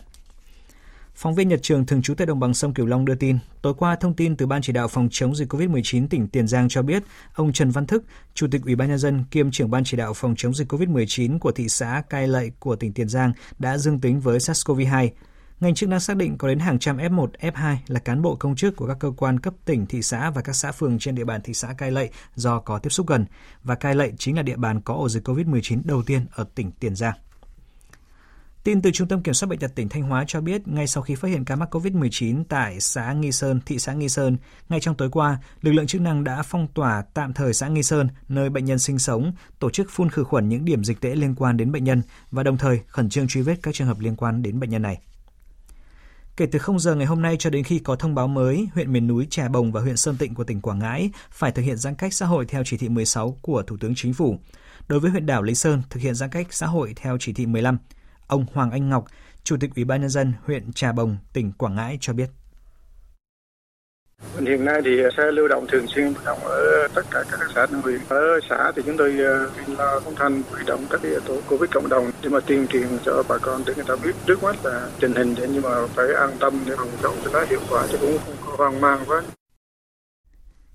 Phóng 1.15 1.35
viên 1.35 1.47
Nhật 1.47 1.59
Trường 1.63 1.85
thường 1.85 2.01
trú 2.01 2.13
tại 2.15 2.27
đồng 2.27 2.39
bằng 2.39 2.53
sông 2.53 2.73
Cửu 2.73 2.85
Long 2.85 3.05
đưa 3.05 3.15
tin, 3.15 3.37
tối 3.61 3.73
qua 3.77 3.95
thông 3.95 4.13
tin 4.13 4.35
từ 4.35 4.45
Ban 4.45 4.61
chỉ 4.61 4.73
đạo 4.73 4.87
phòng 4.87 5.07
chống 5.11 5.35
dịch 5.35 5.53
COVID-19 5.53 6.07
tỉnh 6.07 6.27
Tiền 6.27 6.47
Giang 6.47 6.69
cho 6.69 6.81
biết, 6.81 7.03
ông 7.33 7.53
Trần 7.53 7.69
Văn 7.69 7.87
Thức, 7.87 8.03
Chủ 8.33 8.47
tịch 8.51 8.61
Ủy 8.65 8.75
ban 8.75 8.89
nhân 8.89 8.97
dân 8.97 9.23
kiêm 9.31 9.51
trưởng 9.51 9.71
Ban 9.71 9.83
chỉ 9.83 9.97
đạo 9.97 10.13
phòng 10.13 10.35
chống 10.37 10.53
dịch 10.53 10.71
COVID-19 10.71 11.39
của 11.39 11.51
thị 11.51 11.69
xã 11.69 12.03
Cai 12.09 12.27
Lậy 12.27 12.51
của 12.59 12.75
tỉnh 12.75 12.93
Tiền 12.93 13.09
Giang 13.09 13.33
đã 13.59 13.77
dương 13.77 13.99
tính 13.99 14.19
với 14.19 14.37
SARS-CoV-2 14.37 15.09
ngành 15.59 15.75
chức 15.75 15.89
năng 15.89 15.99
xác 15.99 16.17
định 16.17 16.37
có 16.37 16.47
đến 16.47 16.59
hàng 16.59 16.79
trăm 16.79 16.97
F1, 16.97 17.27
F2 17.39 17.75
là 17.87 17.99
cán 17.99 18.21
bộ 18.21 18.35
công 18.35 18.55
chức 18.55 18.75
của 18.75 18.87
các 18.87 18.97
cơ 18.99 19.11
quan 19.17 19.39
cấp 19.39 19.53
tỉnh, 19.65 19.85
thị 19.85 20.01
xã 20.01 20.29
và 20.29 20.41
các 20.41 20.53
xã 20.53 20.71
phường 20.71 20.99
trên 20.99 21.15
địa 21.15 21.23
bàn 21.23 21.41
thị 21.43 21.53
xã 21.53 21.73
Cai 21.73 21.91
Lậy 21.91 22.09
do 22.35 22.59
có 22.59 22.79
tiếp 22.79 22.89
xúc 22.89 23.07
gần. 23.07 23.25
Và 23.63 23.75
Cai 23.75 23.95
Lậy 23.95 24.13
chính 24.17 24.35
là 24.35 24.41
địa 24.41 24.55
bàn 24.55 24.81
có 24.81 24.93
ổ 24.93 25.09
dịch 25.09 25.27
COVID-19 25.27 25.81
đầu 25.83 26.03
tiên 26.03 26.25
ở 26.35 26.45
tỉnh 26.55 26.71
Tiền 26.71 26.95
Giang. 26.95 27.13
Tin 28.63 28.81
từ 28.81 28.91
Trung 28.91 29.07
tâm 29.07 29.23
Kiểm 29.23 29.33
soát 29.33 29.47
Bệnh 29.47 29.59
tật 29.59 29.75
tỉnh 29.75 29.89
Thanh 29.89 30.03
Hóa 30.03 30.23
cho 30.27 30.41
biết, 30.41 30.67
ngay 30.67 30.87
sau 30.87 31.03
khi 31.03 31.15
phát 31.15 31.27
hiện 31.27 31.45
ca 31.45 31.55
mắc 31.55 31.75
COVID-19 31.75 32.43
tại 32.49 32.79
xã 32.79 33.13
Nghi 33.13 33.31
Sơn, 33.31 33.59
thị 33.65 33.79
xã 33.79 33.93
Nghi 33.93 34.09
Sơn, 34.09 34.37
ngay 34.69 34.79
trong 34.79 34.95
tối 34.95 35.09
qua, 35.11 35.37
lực 35.61 35.71
lượng 35.71 35.87
chức 35.87 36.01
năng 36.01 36.23
đã 36.23 36.43
phong 36.43 36.67
tỏa 36.67 37.03
tạm 37.13 37.33
thời 37.33 37.53
xã 37.53 37.67
Nghi 37.67 37.83
Sơn, 37.83 38.07
nơi 38.29 38.49
bệnh 38.49 38.65
nhân 38.65 38.79
sinh 38.79 38.99
sống, 38.99 39.33
tổ 39.59 39.69
chức 39.69 39.87
phun 39.89 40.09
khử 40.09 40.23
khuẩn 40.23 40.49
những 40.49 40.65
điểm 40.65 40.83
dịch 40.83 41.01
tễ 41.01 41.15
liên 41.15 41.35
quan 41.35 41.57
đến 41.57 41.71
bệnh 41.71 41.83
nhân 41.83 42.01
và 42.31 42.43
đồng 42.43 42.57
thời 42.57 42.79
khẩn 42.87 43.09
trương 43.09 43.27
truy 43.27 43.41
vết 43.41 43.55
các 43.63 43.73
trường 43.73 43.87
hợp 43.87 43.99
liên 43.99 44.15
quan 44.15 44.41
đến 44.41 44.59
bệnh 44.59 44.69
nhân 44.69 44.81
này. 44.81 44.99
Kể 46.37 46.45
từ 46.45 46.59
0 46.59 46.79
giờ 46.79 46.95
ngày 46.95 47.05
hôm 47.05 47.21
nay 47.21 47.35
cho 47.39 47.49
đến 47.49 47.63
khi 47.63 47.79
có 47.79 47.95
thông 47.95 48.15
báo 48.15 48.27
mới, 48.27 48.67
huyện 48.73 48.93
miền 48.93 49.07
núi 49.07 49.27
Trà 49.29 49.47
Bồng 49.47 49.71
và 49.71 49.81
huyện 49.81 49.97
Sơn 49.97 50.17
Tịnh 50.17 50.33
của 50.33 50.43
tỉnh 50.43 50.61
Quảng 50.61 50.79
Ngãi 50.79 51.09
phải 51.31 51.51
thực 51.51 51.61
hiện 51.61 51.77
giãn 51.77 51.95
cách 51.95 52.13
xã 52.13 52.25
hội 52.25 52.45
theo 52.45 52.63
chỉ 52.65 52.77
thị 52.77 52.89
16 52.89 53.37
của 53.41 53.63
Thủ 53.63 53.77
tướng 53.79 53.95
Chính 53.95 54.13
phủ. 54.13 54.39
Đối 54.87 54.99
với 54.99 55.11
huyện 55.11 55.25
đảo 55.25 55.41
Lý 55.41 55.55
Sơn 55.55 55.81
thực 55.89 55.99
hiện 55.99 56.15
giãn 56.15 56.29
cách 56.29 56.47
xã 56.49 56.67
hội 56.67 56.93
theo 56.95 57.17
chỉ 57.19 57.33
thị 57.33 57.45
15. 57.45 57.77
Ông 58.27 58.45
Hoàng 58.53 58.71
Anh 58.71 58.89
Ngọc, 58.89 59.05
Chủ 59.43 59.57
tịch 59.59 59.75
Ủy 59.75 59.85
ban 59.85 60.01
nhân 60.01 60.09
dân 60.09 60.33
huyện 60.45 60.73
Trà 60.73 60.91
Bồng, 60.91 61.17
tỉnh 61.33 61.51
Quảng 61.51 61.75
Ngãi 61.75 61.97
cho 62.01 62.13
biết. 62.13 62.29
Hiện 64.39 64.65
nay 64.65 64.81
thì 64.85 64.91
xe 65.17 65.31
lưu 65.31 65.47
động 65.47 65.65
thường 65.67 65.87
xuyên 65.87 66.13
hoạt 66.13 66.25
động 66.25 66.39
ở 66.39 66.87
tất 66.95 67.01
cả 67.11 67.23
các 67.31 67.39
xã 67.55 67.67
huyện. 67.83 67.99
Ở 68.09 68.39
xã 68.49 68.71
thì 68.75 68.81
chúng 68.85 68.97
tôi 68.97 69.15
ờ, 69.19 69.49
là 69.67 69.75
lo 69.77 69.99
thành 69.99 70.15
thanh 70.15 70.41
huy 70.51 70.63
động 70.65 70.85
các 70.89 71.01
tổ 71.25 71.41
covid 71.49 71.71
cộng 71.71 71.89
đồng 71.89 72.11
để 72.23 72.29
mà 72.29 72.39
tuyên 72.39 72.67
truyền 72.67 72.87
cho 73.05 73.23
bà 73.29 73.37
con 73.37 73.61
để 73.67 73.73
người 73.75 73.85
ta 73.87 73.95
biết 74.03 74.15
trước 74.25 74.43
mắt 74.43 74.55
là 74.65 74.89
tình 74.99 75.13
hình 75.15 75.35
để 75.37 75.47
nhưng 75.53 75.61
mà 75.61 75.87
phải 75.87 76.05
an 76.13 76.29
tâm 76.39 76.59
để 76.67 76.75
phòng 76.77 76.91
chống 77.03 77.15
cho 77.23 77.29
nó 77.33 77.45
hiệu 77.49 77.59
quả 77.69 77.87
chứ 77.91 77.97
cũng 78.01 78.17
không 78.25 78.35
có 78.45 78.55
hoang 78.57 78.81
mang 78.81 78.99
quá. 79.07 79.21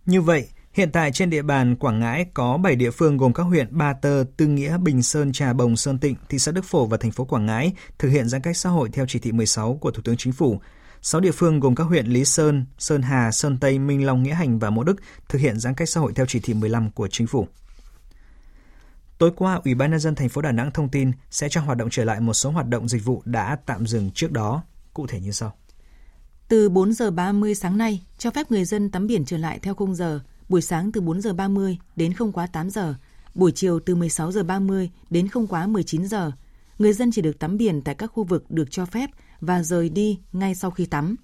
Như 0.07 0.21
vậy, 0.21 0.49
Hiện 0.73 0.93
tại 0.93 1.13
trên 1.13 1.31
địa 1.31 1.43
bàn 1.43 1.77
Quảng 1.77 2.01
Ngãi 2.01 2.27
có 2.35 2.57
7 2.57 2.77
địa 2.77 2.91
phương 2.91 3.17
gồm 3.17 3.33
các 3.33 3.43
huyện 3.43 3.67
Ba 3.71 3.93
Tơ, 3.93 4.25
Tư 4.37 4.47
Nghĩa, 4.47 4.79
Bình 4.79 5.03
Sơn, 5.03 5.33
Trà 5.33 5.53
Bồng, 5.53 5.77
Sơn 5.77 5.99
Tịnh, 5.99 6.17
thị 6.29 6.39
xã 6.39 6.53
Đức 6.53 6.65
Phổ 6.65 6.87
và 6.87 6.97
thành 6.97 7.11
phố 7.11 7.25
Quảng 7.25 7.47
Ngãi 7.47 7.73
thực 7.99 8.09
hiện 8.09 8.29
giãn 8.29 8.41
cách 8.41 8.57
xã 8.57 8.71
hội 8.71 8.89
theo 8.93 9.05
chỉ 9.09 9.19
thị 9.19 9.33
16 9.33 9.79
của 9.81 9.91
Thủ 9.91 10.03
tướng 10.05 10.17
Chính 10.17 10.33
phủ. 10.33 10.61
6 11.03 11.21
địa 11.21 11.33
phương 11.33 11.61
gồm 11.61 11.75
các 11.75 11.85
huyện 11.85 12.07
Lý 12.07 12.25
Sơn, 12.25 12.65
Sơn 12.79 13.03
Hà, 13.03 13.33
Sơn 13.33 13.59
Tây, 13.59 13.79
Minh 13.79 14.07
Long, 14.07 14.23
Nghĩa 14.23 14.35
Hành 14.35 14.59
và 14.59 14.71
Mộ 14.71 14.85
Đức 14.85 14.97
thực 15.29 15.39
hiện 15.39 15.61
giãn 15.61 15.75
cách 15.75 15.89
xã 15.89 16.01
hội 16.01 16.13
theo 16.17 16.27
chỉ 16.27 16.41
thị 16.41 16.55
15 16.55 16.91
của 16.91 17.09
chính 17.09 17.27
phủ. 17.27 17.47
Tối 19.19 19.33
qua, 19.37 19.61
Ủy 19.65 19.75
ban 19.75 19.91
nhân 19.91 20.01
dân 20.01 20.15
thành 20.15 20.29
phố 20.29 20.43
Đà 20.43 20.53
Nẵng 20.53 20.71
thông 20.71 20.89
tin 20.89 21.13
sẽ 21.31 21.49
cho 21.49 21.61
hoạt 21.61 21.79
động 21.79 21.89
trở 21.91 22.05
lại 22.05 22.21
một 22.21 22.35
số 22.35 22.51
hoạt 22.51 22.69
động 22.69 22.89
dịch 22.89 23.05
vụ 23.05 23.23
đã 23.25 23.57
tạm 23.67 23.87
dừng 23.87 24.11
trước 24.11 24.33
đó. 24.33 24.63
Cụ 24.95 25.07
thể 25.07 25.21
như 25.21 25.33
sau. 25.33 25.53
Từ 26.49 26.69
4 26.69 26.93
giờ 26.93 27.11
30 27.11 27.55
sáng 27.55 27.79
nay, 27.79 28.03
cho 28.19 28.31
phép 28.31 28.51
người 28.51 28.65
dân 28.65 28.91
tắm 28.91 29.07
biển 29.07 29.25
trở 29.25 29.37
lại 29.37 29.59
theo 29.63 29.75
khung 29.75 29.95
giờ, 29.95 30.21
buổi 30.49 30.63
sáng 30.63 30.93
từ 30.93 31.01
4 31.01 31.21
giờ 31.21 31.33
30 31.33 31.79
đến 31.97 32.13
không 32.13 32.33
quá 32.33 32.47
8 32.47 32.71
giờ, 32.71 32.95
buổi 33.35 33.53
chiều 33.53 33.81
từ 33.81 33.95
16 33.95 34.33
giờ 34.33 34.43
30 34.43 34.91
đến 35.11 35.29
không 35.29 35.47
quá 35.47 35.67
19 35.67 36.07
giờ. 36.07 36.33
Người 36.79 36.93
dân 36.93 37.11
chỉ 37.13 37.23
được 37.23 37.39
tắm 37.39 37.57
biển 37.57 37.83
tại 37.83 37.95
các 37.95 38.07
khu 38.07 38.25
vực 38.25 38.51
được 38.51 38.71
cho 38.71 38.87
phép 38.87 39.11
và 39.41 39.63
rời 39.63 39.89
đi 39.89 40.19
ngay 40.33 40.55
sau 40.55 40.71
khi 40.71 40.87
tắm. 40.87 41.17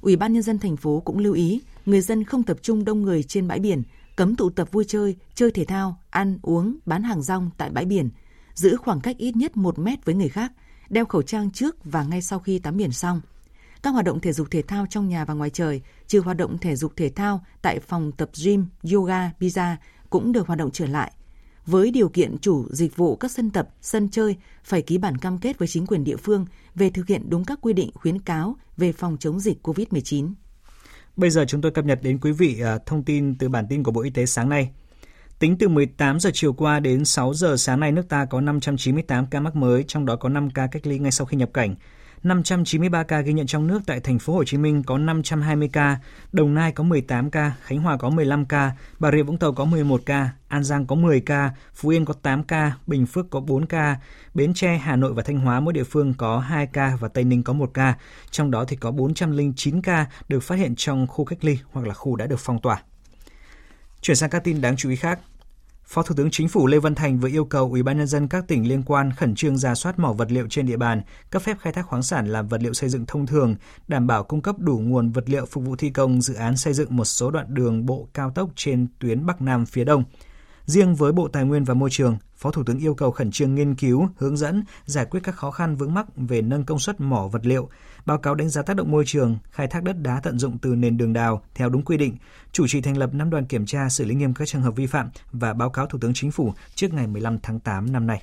Ủy 0.00 0.16
ban 0.16 0.32
nhân 0.32 0.42
dân 0.42 0.58
thành 0.58 0.76
phố 0.76 1.02
cũng 1.04 1.18
lưu 1.18 1.34
ý 1.34 1.60
người 1.86 2.00
dân 2.00 2.24
không 2.24 2.42
tập 2.42 2.56
trung 2.62 2.84
đông 2.84 3.02
người 3.02 3.22
trên 3.22 3.48
bãi 3.48 3.58
biển, 3.58 3.82
cấm 4.16 4.36
tụ 4.36 4.50
tập 4.50 4.68
vui 4.72 4.84
chơi, 4.88 5.16
chơi 5.34 5.50
thể 5.50 5.64
thao, 5.64 6.00
ăn, 6.10 6.38
uống, 6.42 6.76
bán 6.86 7.02
hàng 7.02 7.22
rong 7.22 7.50
tại 7.58 7.70
bãi 7.70 7.84
biển, 7.84 8.08
giữ 8.54 8.76
khoảng 8.76 9.00
cách 9.00 9.16
ít 9.18 9.36
nhất 9.36 9.56
1 9.56 9.78
mét 9.78 10.04
với 10.04 10.14
người 10.14 10.28
khác, 10.28 10.52
đeo 10.90 11.04
khẩu 11.04 11.22
trang 11.22 11.50
trước 11.50 11.84
và 11.84 12.04
ngay 12.04 12.22
sau 12.22 12.38
khi 12.38 12.58
tắm 12.58 12.76
biển 12.76 12.92
xong. 12.92 13.20
Các 13.82 13.90
hoạt 13.90 14.04
động 14.04 14.20
thể 14.20 14.32
dục 14.32 14.50
thể 14.50 14.62
thao 14.62 14.86
trong 14.90 15.08
nhà 15.08 15.24
và 15.24 15.34
ngoài 15.34 15.50
trời, 15.50 15.82
trừ 16.06 16.20
hoạt 16.20 16.36
động 16.36 16.58
thể 16.58 16.76
dục 16.76 16.92
thể 16.96 17.08
thao 17.08 17.44
tại 17.62 17.80
phòng 17.80 18.12
tập 18.12 18.30
gym, 18.44 18.66
yoga, 18.92 19.30
pizza 19.40 19.76
cũng 20.10 20.32
được 20.32 20.46
hoạt 20.46 20.58
động 20.58 20.70
trở 20.72 20.86
lại. 20.86 21.12
Với 21.66 21.90
điều 21.90 22.08
kiện 22.08 22.38
chủ 22.38 22.66
dịch 22.70 22.96
vụ 22.96 23.16
các 23.16 23.30
sân 23.30 23.50
tập, 23.50 23.68
sân 23.80 24.08
chơi 24.08 24.36
phải 24.64 24.82
ký 24.82 24.98
bản 24.98 25.18
cam 25.18 25.38
kết 25.38 25.58
với 25.58 25.68
chính 25.68 25.86
quyền 25.86 26.04
địa 26.04 26.16
phương 26.16 26.46
về 26.74 26.90
thực 26.90 27.06
hiện 27.06 27.30
đúng 27.30 27.44
các 27.44 27.58
quy 27.62 27.72
định 27.72 27.90
khuyến 27.94 28.18
cáo 28.18 28.56
về 28.76 28.92
phòng 28.92 29.16
chống 29.20 29.40
dịch 29.40 29.66
COVID-19. 29.66 30.32
Bây 31.16 31.30
giờ 31.30 31.44
chúng 31.48 31.60
tôi 31.60 31.72
cập 31.72 31.84
nhật 31.84 31.98
đến 32.02 32.18
quý 32.20 32.32
vị 32.32 32.60
à, 32.60 32.78
thông 32.86 33.02
tin 33.02 33.38
từ 33.38 33.48
bản 33.48 33.66
tin 33.70 33.82
của 33.82 33.92
Bộ 33.92 34.02
Y 34.02 34.10
tế 34.10 34.26
sáng 34.26 34.48
nay. 34.48 34.70
Tính 35.38 35.58
từ 35.58 35.68
18 35.68 36.20
giờ 36.20 36.30
chiều 36.34 36.52
qua 36.52 36.80
đến 36.80 37.04
6 37.04 37.34
giờ 37.34 37.56
sáng 37.56 37.80
nay 37.80 37.92
nước 37.92 38.08
ta 38.08 38.24
có 38.24 38.40
598 38.40 39.26
ca 39.26 39.40
mắc 39.40 39.56
mới, 39.56 39.84
trong 39.88 40.06
đó 40.06 40.16
có 40.16 40.28
5 40.28 40.50
ca 40.50 40.66
cách 40.66 40.86
ly 40.86 40.98
ngay 40.98 41.12
sau 41.12 41.26
khi 41.26 41.36
nhập 41.36 41.50
cảnh. 41.54 41.74
593 42.24 43.02
ca 43.02 43.20
ghi 43.20 43.32
nhận 43.32 43.46
trong 43.46 43.66
nước 43.66 43.80
tại 43.86 44.00
thành 44.00 44.18
phố 44.18 44.34
Hồ 44.34 44.44
Chí 44.44 44.56
Minh 44.56 44.82
có 44.82 44.98
520 44.98 45.70
ca, 45.72 45.98
Đồng 46.32 46.54
Nai 46.54 46.72
có 46.72 46.84
18 46.84 47.30
ca, 47.30 47.52
Khánh 47.62 47.78
Hòa 47.78 47.96
có 47.96 48.10
15 48.10 48.44
ca, 48.44 48.72
Bà 48.98 49.10
Rịa 49.12 49.22
Vũng 49.22 49.38
Tàu 49.38 49.52
có 49.52 49.64
11 49.64 50.02
ca, 50.06 50.30
An 50.48 50.64
Giang 50.64 50.86
có 50.86 50.94
10 50.94 51.20
ca, 51.20 51.50
Phú 51.74 51.88
Yên 51.88 52.04
có 52.04 52.14
8 52.22 52.44
ca, 52.44 52.72
Bình 52.86 53.06
Phước 53.06 53.30
có 53.30 53.40
4 53.40 53.66
ca, 53.66 53.96
Bến 54.34 54.54
Tre, 54.54 54.76
Hà 54.76 54.96
Nội 54.96 55.12
và 55.12 55.22
Thanh 55.22 55.38
Hóa 55.38 55.60
mỗi 55.60 55.72
địa 55.72 55.84
phương 55.84 56.14
có 56.14 56.38
2 56.38 56.66
ca 56.66 56.96
và 57.00 57.08
Tây 57.08 57.24
Ninh 57.24 57.42
có 57.42 57.52
1 57.52 57.70
ca. 57.74 57.94
Trong 58.30 58.50
đó 58.50 58.64
thì 58.64 58.76
có 58.76 58.90
409 58.90 59.82
ca 59.82 60.06
được 60.28 60.40
phát 60.40 60.58
hiện 60.58 60.74
trong 60.76 61.06
khu 61.06 61.24
cách 61.24 61.44
ly 61.44 61.58
hoặc 61.72 61.86
là 61.86 61.94
khu 61.94 62.16
đã 62.16 62.26
được 62.26 62.40
phong 62.40 62.60
tỏa. 62.60 62.82
Chuyển 64.00 64.16
sang 64.16 64.30
các 64.30 64.44
tin 64.44 64.60
đáng 64.60 64.76
chú 64.76 64.90
ý 64.90 64.96
khác. 64.96 65.18
Phó 65.86 66.02
Thủ 66.02 66.14
tướng 66.14 66.30
Chính 66.30 66.48
phủ 66.48 66.66
Lê 66.66 66.78
Văn 66.78 66.94
Thành 66.94 67.18
vừa 67.18 67.28
yêu 67.28 67.44
cầu 67.44 67.70
Ủy 67.70 67.82
ban 67.82 67.98
nhân 67.98 68.06
dân 68.06 68.28
các 68.28 68.44
tỉnh 68.48 68.68
liên 68.68 68.82
quan 68.82 69.12
khẩn 69.12 69.34
trương 69.34 69.56
ra 69.56 69.74
soát 69.74 69.98
mỏ 69.98 70.12
vật 70.12 70.32
liệu 70.32 70.46
trên 70.50 70.66
địa 70.66 70.76
bàn, 70.76 71.02
cấp 71.30 71.42
phép 71.42 71.56
khai 71.60 71.72
thác 71.72 71.86
khoáng 71.86 72.02
sản 72.02 72.28
làm 72.28 72.48
vật 72.48 72.62
liệu 72.62 72.72
xây 72.72 72.90
dựng 72.90 73.06
thông 73.06 73.26
thường, 73.26 73.56
đảm 73.88 74.06
bảo 74.06 74.24
cung 74.24 74.42
cấp 74.42 74.58
đủ 74.58 74.78
nguồn 74.78 75.12
vật 75.12 75.24
liệu 75.26 75.46
phục 75.46 75.64
vụ 75.64 75.76
thi 75.76 75.90
công 75.90 76.22
dự 76.22 76.34
án 76.34 76.56
xây 76.56 76.72
dựng 76.72 76.96
một 76.96 77.04
số 77.04 77.30
đoạn 77.30 77.46
đường 77.48 77.86
bộ 77.86 78.08
cao 78.14 78.30
tốc 78.30 78.50
trên 78.56 78.86
tuyến 78.98 79.26
Bắc 79.26 79.42
Nam 79.42 79.66
phía 79.66 79.84
Đông. 79.84 80.04
Riêng 80.66 80.94
với 80.94 81.12
Bộ 81.12 81.28
Tài 81.28 81.44
nguyên 81.44 81.64
và 81.64 81.74
Môi 81.74 81.90
trường, 81.90 82.18
Phó 82.36 82.50
Thủ 82.50 82.62
tướng 82.64 82.78
yêu 82.78 82.94
cầu 82.94 83.10
khẩn 83.10 83.30
trương 83.30 83.54
nghiên 83.54 83.74
cứu, 83.74 84.08
hướng 84.16 84.36
dẫn, 84.36 84.64
giải 84.84 85.04
quyết 85.04 85.20
các 85.22 85.34
khó 85.34 85.50
khăn 85.50 85.76
vướng 85.76 85.94
mắc 85.94 86.06
về 86.16 86.42
nâng 86.42 86.64
công 86.64 86.78
suất 86.78 87.00
mỏ 87.00 87.28
vật 87.28 87.46
liệu, 87.46 87.68
báo 88.06 88.18
cáo 88.18 88.34
đánh 88.34 88.48
giá 88.48 88.62
tác 88.62 88.76
động 88.76 88.90
môi 88.90 89.04
trường, 89.06 89.38
khai 89.50 89.66
thác 89.66 89.82
đất 89.82 89.96
đá 90.02 90.20
tận 90.20 90.38
dụng 90.38 90.58
từ 90.58 90.74
nền 90.74 90.96
đường 90.96 91.12
đào 91.12 91.42
theo 91.54 91.68
đúng 91.68 91.82
quy 91.82 91.96
định, 91.96 92.16
chủ 92.52 92.66
trì 92.66 92.80
thành 92.80 92.96
lập 92.96 93.14
năm 93.14 93.30
đoàn 93.30 93.46
kiểm 93.46 93.66
tra 93.66 93.88
xử 93.88 94.04
lý 94.04 94.14
nghiêm 94.14 94.34
các 94.34 94.48
trường 94.48 94.62
hợp 94.62 94.76
vi 94.76 94.86
phạm 94.86 95.10
và 95.32 95.52
báo 95.52 95.70
cáo 95.70 95.86
Thủ 95.86 95.98
tướng 95.98 96.14
Chính 96.14 96.30
phủ 96.30 96.52
trước 96.74 96.92
ngày 96.92 97.06
15 97.06 97.38
tháng 97.42 97.60
8 97.60 97.92
năm 97.92 98.06
nay. 98.06 98.22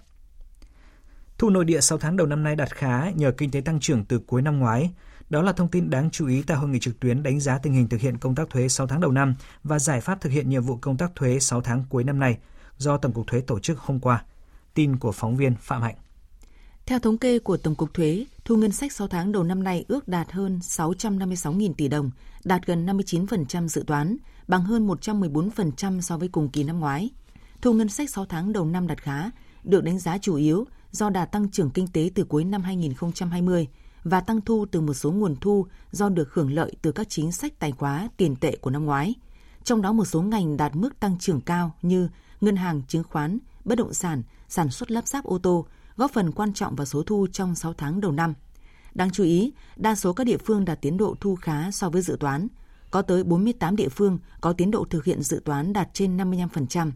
Thu 1.37 1.49
nội 1.49 1.65
địa 1.65 1.81
6 1.81 1.97
tháng 1.97 2.17
đầu 2.17 2.27
năm 2.27 2.43
nay 2.43 2.55
đạt 2.55 2.75
khá 2.75 3.09
nhờ 3.09 3.31
kinh 3.31 3.51
tế 3.51 3.61
tăng 3.61 3.79
trưởng 3.79 4.05
từ 4.05 4.19
cuối 4.19 4.41
năm 4.41 4.59
ngoái. 4.59 4.91
Đó 5.29 5.41
là 5.41 5.53
thông 5.53 5.67
tin 5.67 5.89
đáng 5.89 6.09
chú 6.11 6.27
ý 6.27 6.43
tại 6.43 6.57
hội 6.57 6.69
nghị 6.69 6.79
trực 6.79 6.99
tuyến 6.99 7.23
đánh 7.23 7.39
giá 7.39 7.57
tình 7.57 7.73
hình 7.73 7.89
thực 7.89 8.01
hiện 8.01 8.17
công 8.17 8.35
tác 8.35 8.49
thuế 8.49 8.67
6 8.67 8.87
tháng 8.87 9.01
đầu 9.01 9.11
năm 9.11 9.35
và 9.63 9.79
giải 9.79 10.01
pháp 10.01 10.21
thực 10.21 10.29
hiện 10.29 10.49
nhiệm 10.49 10.63
vụ 10.63 10.77
công 10.77 10.97
tác 10.97 11.15
thuế 11.15 11.39
6 11.39 11.61
tháng 11.61 11.83
cuối 11.89 12.03
năm 12.03 12.19
nay 12.19 12.37
do 12.77 12.97
Tổng 12.97 13.13
cục 13.13 13.27
Thuế 13.27 13.41
tổ 13.41 13.59
chức 13.59 13.79
hôm 13.79 13.99
qua. 13.99 14.23
Tin 14.73 14.97
của 14.97 15.11
phóng 15.11 15.37
viên 15.37 15.55
Phạm 15.55 15.81
Hạnh. 15.81 15.95
Theo 16.91 16.99
thống 16.99 17.17
kê 17.17 17.39
của 17.39 17.57
Tổng 17.57 17.75
cục 17.75 17.93
Thuế, 17.93 18.25
thu 18.45 18.55
ngân 18.55 18.71
sách 18.71 18.91
6 18.91 19.07
tháng 19.07 19.31
đầu 19.31 19.43
năm 19.43 19.63
nay 19.63 19.85
ước 19.87 20.07
đạt 20.07 20.31
hơn 20.31 20.59
656.000 20.63 21.73
tỷ 21.73 21.87
đồng, 21.87 22.11
đạt 22.43 22.65
gần 22.65 22.85
59% 22.85 23.67
dự 23.67 23.83
toán, 23.87 24.17
bằng 24.47 24.63
hơn 24.63 24.87
114% 24.87 26.01
so 26.01 26.17
với 26.17 26.27
cùng 26.27 26.49
kỳ 26.49 26.63
năm 26.63 26.79
ngoái. 26.79 27.09
Thu 27.61 27.73
ngân 27.73 27.89
sách 27.89 28.09
6 28.09 28.25
tháng 28.25 28.53
đầu 28.53 28.65
năm 28.65 28.87
đạt 28.87 29.01
khá, 29.01 29.29
được 29.63 29.83
đánh 29.83 29.99
giá 29.99 30.17
chủ 30.17 30.35
yếu 30.35 30.65
do 30.91 31.09
đà 31.09 31.25
tăng 31.25 31.49
trưởng 31.49 31.69
kinh 31.69 31.87
tế 31.87 32.11
từ 32.15 32.23
cuối 32.23 32.43
năm 32.43 32.61
2020 32.61 33.67
và 34.03 34.21
tăng 34.21 34.41
thu 34.41 34.65
từ 34.71 34.81
một 34.81 34.93
số 34.93 35.11
nguồn 35.11 35.35
thu 35.35 35.65
do 35.91 36.09
được 36.09 36.33
hưởng 36.33 36.53
lợi 36.53 36.75
từ 36.81 36.91
các 36.91 37.09
chính 37.09 37.31
sách 37.31 37.59
tài 37.59 37.71
khóa 37.71 38.09
tiền 38.17 38.35
tệ 38.35 38.55
của 38.55 38.69
năm 38.69 38.85
ngoái. 38.85 39.13
Trong 39.63 39.81
đó 39.81 39.93
một 39.93 40.05
số 40.05 40.21
ngành 40.21 40.57
đạt 40.57 40.75
mức 40.75 40.99
tăng 40.99 41.17
trưởng 41.19 41.41
cao 41.41 41.71
như 41.81 42.09
ngân 42.41 42.55
hàng, 42.55 42.81
chứng 42.87 43.03
khoán, 43.03 43.37
bất 43.65 43.75
động 43.77 43.93
sản, 43.93 44.23
sản 44.49 44.69
xuất 44.69 44.91
lắp 44.91 45.07
ráp 45.07 45.25
ô 45.25 45.37
tô, 45.37 45.65
góp 45.97 46.11
phần 46.13 46.31
quan 46.31 46.53
trọng 46.53 46.75
vào 46.75 46.85
số 46.85 47.03
thu 47.03 47.27
trong 47.31 47.55
6 47.55 47.73
tháng 47.73 48.01
đầu 48.01 48.11
năm. 48.11 48.33
Đáng 48.93 49.11
chú 49.11 49.23
ý, 49.23 49.53
đa 49.75 49.95
số 49.95 50.13
các 50.13 50.23
địa 50.23 50.37
phương 50.37 50.65
đạt 50.65 50.81
tiến 50.81 50.97
độ 50.97 51.15
thu 51.19 51.35
khá 51.35 51.71
so 51.71 51.89
với 51.89 52.01
dự 52.01 52.17
toán. 52.19 52.47
Có 52.91 53.01
tới 53.01 53.23
48 53.23 53.75
địa 53.75 53.89
phương 53.89 54.19
có 54.41 54.53
tiến 54.53 54.71
độ 54.71 54.85
thực 54.89 55.05
hiện 55.05 55.21
dự 55.21 55.41
toán 55.45 55.73
đạt 55.73 55.89
trên 55.93 56.17
55%. 56.17 56.91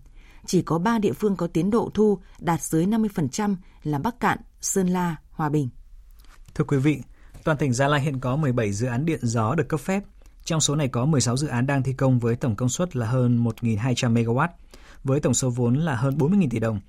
Chỉ 0.45 0.61
có 0.61 0.79
3 0.79 0.99
địa 0.99 1.13
phương 1.13 1.35
có 1.35 1.47
tiến 1.47 1.69
độ 1.69 1.89
thu 1.93 2.19
đạt 2.39 2.61
dưới 2.61 2.85
50% 2.85 3.55
là 3.83 3.99
Bắc 3.99 4.19
Cạn, 4.19 4.39
Sơn 4.61 4.87
La, 4.87 5.15
Hòa 5.29 5.49
Bình. 5.49 5.69
Thưa 6.55 6.63
quý 6.63 6.77
vị, 6.77 7.01
toàn 7.43 7.57
tỉnh 7.57 7.73
Gia 7.73 7.87
Lai 7.87 8.01
hiện 8.01 8.19
có 8.19 8.35
17 8.35 8.71
dự 8.71 8.87
án 8.87 9.05
điện 9.05 9.19
gió 9.23 9.55
được 9.55 9.69
cấp 9.69 9.79
phép. 9.79 10.03
Trong 10.43 10.61
số 10.61 10.75
này 10.75 10.87
có 10.87 11.05
16 11.05 11.37
dự 11.37 11.47
án 11.47 11.67
đang 11.67 11.83
thi 11.83 11.93
công 11.93 12.19
với 12.19 12.35
tổng 12.35 12.55
công 12.55 12.69
suất 12.69 12.95
là 12.95 13.07
hơn 13.07 13.43
1.200 13.43 14.13
MW, 14.13 14.47
với 15.03 15.19
tổng 15.19 15.33
số 15.33 15.49
vốn 15.49 15.75
là 15.75 15.95
hơn 15.95 16.17
40.000 16.17 16.49
tỷ 16.49 16.59
đồng. 16.59 16.79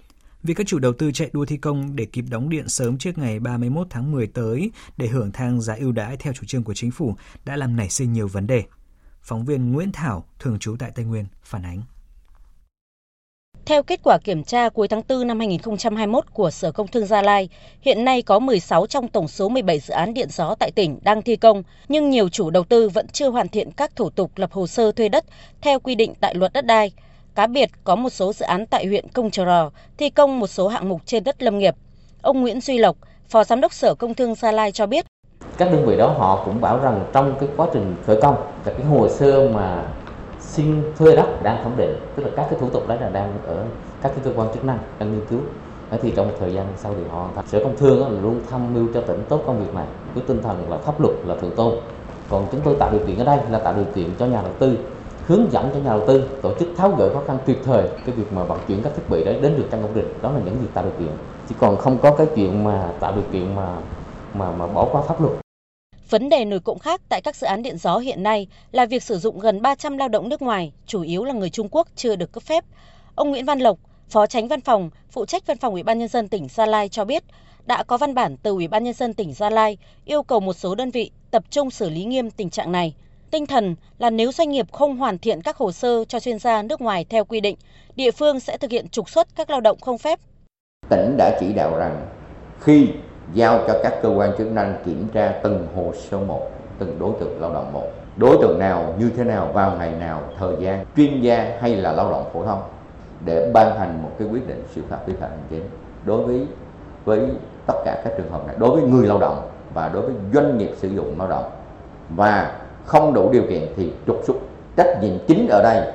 Vì 0.46 0.54
các 0.54 0.66
chủ 0.66 0.78
đầu 0.78 0.92
tư 0.92 1.10
chạy 1.12 1.30
đua 1.32 1.44
thi 1.44 1.56
công 1.56 1.96
để 1.96 2.04
kịp 2.04 2.24
đóng 2.30 2.48
điện 2.48 2.68
sớm 2.68 2.98
trước 2.98 3.18
ngày 3.18 3.38
31 3.38 3.86
tháng 3.90 4.12
10 4.12 4.26
tới 4.26 4.70
để 4.96 5.06
hưởng 5.06 5.32
thang 5.32 5.60
giá 5.60 5.74
ưu 5.74 5.92
đãi 5.92 6.16
theo 6.16 6.32
chủ 6.32 6.46
trương 6.46 6.64
của 6.64 6.74
chính 6.74 6.90
phủ 6.90 7.14
đã 7.44 7.56
làm 7.56 7.76
nảy 7.76 7.88
sinh 7.88 8.12
nhiều 8.12 8.28
vấn 8.28 8.46
đề. 8.46 8.62
Phóng 9.22 9.44
viên 9.44 9.72
Nguyễn 9.72 9.92
Thảo, 9.92 10.24
thường 10.38 10.58
trú 10.58 10.76
tại 10.78 10.90
Tây 10.94 11.04
Nguyên, 11.04 11.26
phản 11.42 11.62
ánh. 11.62 11.82
Theo 13.66 13.82
kết 13.82 14.00
quả 14.02 14.18
kiểm 14.18 14.44
tra 14.44 14.68
cuối 14.68 14.88
tháng 14.88 15.02
4 15.08 15.26
năm 15.26 15.38
2021 15.38 16.24
của 16.32 16.50
Sở 16.50 16.72
Công 16.72 16.88
Thương 16.88 17.06
Gia 17.06 17.22
Lai, 17.22 17.48
hiện 17.80 18.04
nay 18.04 18.22
có 18.22 18.38
16 18.38 18.86
trong 18.86 19.08
tổng 19.08 19.28
số 19.28 19.48
17 19.48 19.80
dự 19.80 19.94
án 19.94 20.14
điện 20.14 20.28
gió 20.30 20.54
tại 20.54 20.70
tỉnh 20.70 20.98
đang 21.02 21.22
thi 21.22 21.36
công, 21.36 21.62
nhưng 21.88 22.10
nhiều 22.10 22.28
chủ 22.28 22.50
đầu 22.50 22.64
tư 22.64 22.88
vẫn 22.88 23.08
chưa 23.08 23.30
hoàn 23.30 23.48
thiện 23.48 23.70
các 23.72 23.96
thủ 23.96 24.10
tục 24.10 24.30
lập 24.36 24.52
hồ 24.52 24.66
sơ 24.66 24.92
thuê 24.92 25.08
đất 25.08 25.24
theo 25.60 25.80
quy 25.80 25.94
định 25.94 26.14
tại 26.20 26.34
luật 26.34 26.52
đất 26.52 26.66
đai. 26.66 26.92
Cá 27.37 27.47
biệt 27.47 27.71
có 27.85 27.97
một 27.97 28.11
số 28.11 28.33
dự 28.33 28.45
án 28.45 28.66
tại 28.66 28.87
huyện 28.87 29.09
Công 29.09 29.31
Trờ 29.31 29.45
Rò 29.45 29.71
thi 29.99 30.11
công 30.11 30.40
một 30.40 30.47
số 30.47 30.69
hạng 30.69 30.88
mục 30.88 31.00
trên 31.07 31.25
đất 31.25 31.43
lâm 31.43 31.59
nghiệp. 31.59 31.75
Ông 32.23 32.40
Nguyễn 32.40 32.61
Duy 32.61 32.78
Lộc, 32.78 32.97
Phó 33.28 33.45
Giám 33.45 33.61
đốc 33.61 33.73
Sở 33.73 33.95
Công 33.95 34.14
Thương 34.14 34.35
Gia 34.35 34.52
Lai 34.52 34.73
cho 34.73 34.87
biết. 34.87 35.07
Các 35.59 35.73
đơn 35.73 35.87
vị 35.87 35.97
đó 35.97 36.09
họ 36.19 36.43
cũng 36.45 36.61
bảo 36.61 36.78
rằng 36.78 37.05
trong 37.12 37.37
cái 37.40 37.49
quá 37.57 37.66
trình 37.73 37.97
khởi 38.07 38.21
công, 38.21 38.35
là 38.64 38.73
cái 38.73 38.85
hồ 38.85 39.09
sơ 39.09 39.49
mà 39.49 39.83
xin 40.40 40.83
thuê 40.99 41.16
đất 41.16 41.43
đang 41.43 41.64
thẩm 41.64 41.73
định 41.76 41.97
tức 42.16 42.23
là 42.23 42.31
các 42.37 42.47
cái 42.50 42.61
thủ 42.61 42.69
tục 42.69 42.88
đó 42.88 42.95
là 43.00 43.09
đang 43.09 43.38
ở 43.47 43.64
các 44.02 44.09
cái 44.09 44.19
cơ 44.25 44.31
quan 44.37 44.49
chức 44.55 44.64
năng 44.64 44.78
đang 44.99 45.12
nghiên 45.12 45.26
cứu 45.26 45.40
thì 46.02 46.12
trong 46.16 46.28
một 46.28 46.35
thời 46.40 46.52
gian 46.52 46.66
sau 46.76 46.95
thì 46.97 47.02
họ 47.11 47.19
hoàn 47.19 47.35
thành 47.35 47.47
sở 47.47 47.61
công 47.64 47.76
thương 47.76 48.02
là 48.02 48.21
luôn 48.21 48.40
tham 48.50 48.75
mưu 48.75 48.87
cho 48.95 49.00
tỉnh 49.00 49.25
tốt 49.28 49.43
công 49.47 49.61
việc 49.61 49.75
này 49.75 49.87
với 50.14 50.23
tinh 50.26 50.43
thần 50.43 50.71
là 50.71 50.78
pháp 50.78 51.00
luật 51.00 51.14
là 51.25 51.37
thượng 51.40 51.57
tôn 51.57 51.75
còn 52.28 52.47
chúng 52.52 52.61
tôi 52.61 52.76
tạo 52.78 52.90
điều 52.93 53.07
kiện 53.07 53.19
ở 53.19 53.25
đây 53.25 53.38
là 53.50 53.59
tạo 53.59 53.75
điều 53.75 53.85
kiện 53.95 54.11
cho 54.19 54.26
nhà 54.26 54.43
đầu 54.43 54.52
tư 54.59 54.78
hướng 55.26 55.52
dẫn 55.52 55.71
cho 55.75 55.80
nhà 55.80 55.90
đầu 55.90 56.06
tư 56.06 56.28
tổ 56.42 56.54
chức 56.59 56.68
tháo 56.76 56.90
gỡ 56.90 57.14
khó 57.14 57.23
khăn 57.26 57.38
kịp 57.47 57.59
thời 57.64 57.88
cái 58.06 58.14
việc 58.14 58.33
mà 58.33 58.42
vận 58.45 58.59
chuyển 58.68 58.83
các 58.83 58.92
thiết 58.97 59.02
bị 59.11 59.25
đấy 59.25 59.38
đến 59.42 59.56
được 59.56 59.66
căn 59.71 59.83
công 59.83 59.92
trình 59.95 60.12
đó 60.23 60.33
là 60.33 60.40
những 60.45 60.54
việc 60.61 60.68
tạo 60.75 60.85
điều 60.85 60.92
kiện 60.99 61.16
chứ 61.49 61.54
còn 61.59 61.76
không 61.76 61.99
có 62.02 62.16
cái 62.16 62.26
chuyện 62.37 62.64
mà 62.64 62.92
tạo 63.00 63.12
điều 63.12 63.25
kiện 63.33 63.54
mà 63.54 63.76
mà 64.35 64.50
mà 64.50 64.66
bỏ 64.66 64.88
qua 64.92 65.02
pháp 65.02 65.21
luật 65.21 65.33
Vấn 66.11 66.28
đề 66.28 66.45
nổi 66.45 66.61
cộng 66.61 66.78
khác 66.78 67.00
tại 67.09 67.21
các 67.21 67.37
dự 67.37 67.47
án 67.47 67.62
điện 67.62 67.78
gió 67.78 67.99
hiện 67.99 68.23
nay 68.23 68.47
là 68.73 68.87
việc 68.87 69.02
sử 69.02 69.18
dụng 69.18 69.38
gần 69.38 69.62
300 69.62 69.99
lao 69.99 70.09
động 70.09 70.28
nước 70.28 70.42
ngoài, 70.42 70.73
chủ 70.87 71.02
yếu 71.02 71.25
là 71.25 71.33
người 71.33 71.50
Trung 71.50 71.68
Quốc 71.71 71.88
chưa 71.97 72.16
được 72.16 72.33
cấp 72.33 72.42
phép. 72.42 72.64
Ông 73.14 73.30
Nguyễn 73.30 73.45
Văn 73.45 73.59
Lộc, 73.59 73.78
Phó 74.09 74.26
Tránh 74.26 74.49
Văn 74.49 74.61
phòng, 74.61 74.90
phụ 75.11 75.26
trách 75.26 75.47
Văn 75.47 75.59
phòng 75.59 75.73
Ủy 75.73 75.83
ban 75.83 75.99
nhân 75.99 76.09
dân 76.09 76.28
tỉnh 76.28 76.49
Gia 76.49 76.66
Lai 76.66 76.88
cho 76.88 77.04
biết, 77.04 77.25
đã 77.66 77.83
có 77.83 77.97
văn 77.97 78.14
bản 78.14 78.37
từ 78.37 78.50
Ủy 78.50 78.68
ban 78.68 78.85
nhân 78.85 78.95
dân 78.95 79.14
tỉnh 79.14 79.33
Gia 79.33 79.50
Lai 79.50 79.78
yêu 80.04 80.23
cầu 80.23 80.40
một 80.40 80.52
số 80.52 80.75
đơn 80.75 80.90
vị 80.90 81.11
tập 81.30 81.45
trung 81.50 81.71
xử 81.71 81.90
lý 81.90 82.04
nghiêm 82.04 82.30
tình 82.30 82.50
trạng 82.50 82.73
này. 82.73 82.95
Tinh 83.30 83.47
thần 83.47 83.75
là 83.99 84.11
nếu 84.11 84.33
doanh 84.33 84.50
nghiệp 84.50 84.66
không 84.73 84.97
hoàn 84.97 85.18
thiện 85.18 85.42
các 85.42 85.56
hồ 85.56 85.73
sơ 85.73 86.04
cho 86.04 86.21
chuyên 86.21 86.38
gia 86.38 86.62
nước 86.62 86.80
ngoài 86.80 87.04
theo 87.11 87.25
quy 87.25 87.40
định, 87.40 87.56
địa 87.97 88.11
phương 88.11 88.40
sẽ 88.40 88.56
thực 88.59 88.71
hiện 88.71 88.88
trục 88.88 89.11
xuất 89.11 89.28
các 89.37 89.50
lao 89.50 89.61
động 89.61 89.80
không 89.80 89.99
phép. 89.99 90.18
Tỉnh 90.88 91.16
đã 91.16 91.37
chỉ 91.40 91.52
đạo 91.52 91.76
rằng 91.78 92.06
khi 92.61 92.88
giao 93.35 93.59
cho 93.66 93.80
các 93.83 93.95
cơ 94.02 94.09
quan 94.09 94.30
chức 94.38 94.52
năng 94.52 94.83
kiểm 94.87 95.09
tra 95.12 95.40
từng 95.42 95.66
hồ 95.76 95.92
sơ 96.11 96.18
một, 96.18 96.50
từng 96.78 96.99
đối 96.99 97.12
tượng 97.21 97.40
lao 97.40 97.54
động 97.54 97.73
một. 97.73 97.87
Đối 98.16 98.37
tượng 98.40 98.59
nào 98.59 98.95
như 98.99 99.11
thế 99.16 99.25
nào 99.25 99.50
vào 99.52 99.76
ngày 99.78 99.92
nào, 99.92 100.23
thời 100.38 100.54
gian, 100.61 100.85
chuyên 100.97 101.21
gia 101.21 101.59
hay 101.61 101.76
là 101.76 101.92
lao 101.92 102.11
động 102.11 102.30
phổ 102.33 102.45
thông 102.45 102.62
để 103.25 103.50
ban 103.54 103.78
hành 103.78 104.02
một 104.02 104.11
cái 104.18 104.28
quyết 104.28 104.49
định 104.49 104.64
xử 104.75 104.83
phạt 104.88 104.99
vi 105.06 105.14
phạm 105.21 105.30
hành 105.30 105.47
chính 105.50 105.64
đối 106.04 106.23
với 106.23 106.47
với 107.04 107.21
tất 107.66 107.75
cả 107.85 108.00
các 108.04 108.12
trường 108.16 108.30
hợp 108.30 108.47
này 108.47 108.56
đối 108.59 108.80
với 108.80 108.90
người 108.90 109.06
lao 109.06 109.18
động 109.18 109.50
và 109.75 109.88
đối 109.88 110.02
với 110.02 110.14
doanh 110.35 110.59
nghiệp 110.59 110.71
sử 110.76 110.88
dụng 110.88 111.18
lao 111.18 111.28
động 111.28 111.50
và 112.11 112.56
không 112.87 113.14
đủ 113.14 113.31
điều 113.33 113.43
kiện 113.49 113.66
thì 113.76 113.93
trục 114.07 114.23
xuất. 114.26 114.37
Trách 114.76 114.99
nhiệm 115.02 115.19
chính 115.28 115.49
ở 115.49 115.62
đây, 115.62 115.93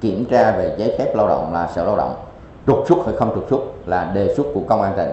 kiểm 0.00 0.24
tra 0.30 0.56
về 0.56 0.76
giấy 0.78 0.96
phép 0.98 1.12
lao 1.16 1.28
động 1.28 1.52
là 1.52 1.72
sở 1.74 1.84
lao 1.84 1.96
động. 1.96 2.24
Trục 2.66 2.84
xuất 2.88 2.98
hay 3.06 3.14
không 3.16 3.32
trục 3.34 3.46
xuất 3.50 3.60
là 3.86 4.12
đề 4.14 4.34
xuất 4.34 4.46
của 4.54 4.62
công 4.68 4.82
an 4.82 4.94
tỉnh. 4.96 5.10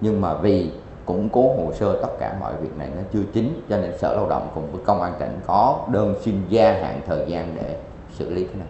Nhưng 0.00 0.20
mà 0.20 0.34
vì 0.34 0.70
củng 1.04 1.28
cố 1.28 1.42
hồ 1.42 1.72
sơ 1.78 1.98
tất 2.02 2.08
cả 2.20 2.36
mọi 2.40 2.52
việc 2.62 2.76
này 2.76 2.88
nó 2.96 3.02
chưa 3.12 3.22
chính, 3.34 3.62
cho 3.68 3.78
nên 3.78 3.98
sở 3.98 4.14
lao 4.14 4.28
động 4.28 4.50
cùng 4.54 4.72
với 4.72 4.80
công 4.84 5.02
an 5.02 5.14
tỉnh 5.20 5.40
có 5.46 5.86
đơn 5.92 6.14
xin 6.24 6.42
gia 6.48 6.72
hạn 6.72 7.00
thời 7.06 7.24
gian 7.28 7.56
để 7.56 7.76
xử 8.18 8.30
lý 8.30 8.44
cái 8.44 8.54
này. 8.54 8.68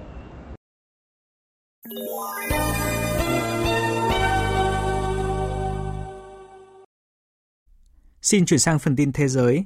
Xin 8.22 8.46
chuyển 8.46 8.60
sang 8.60 8.78
phần 8.78 8.96
tin 8.96 9.12
thế 9.12 9.28
giới. 9.28 9.64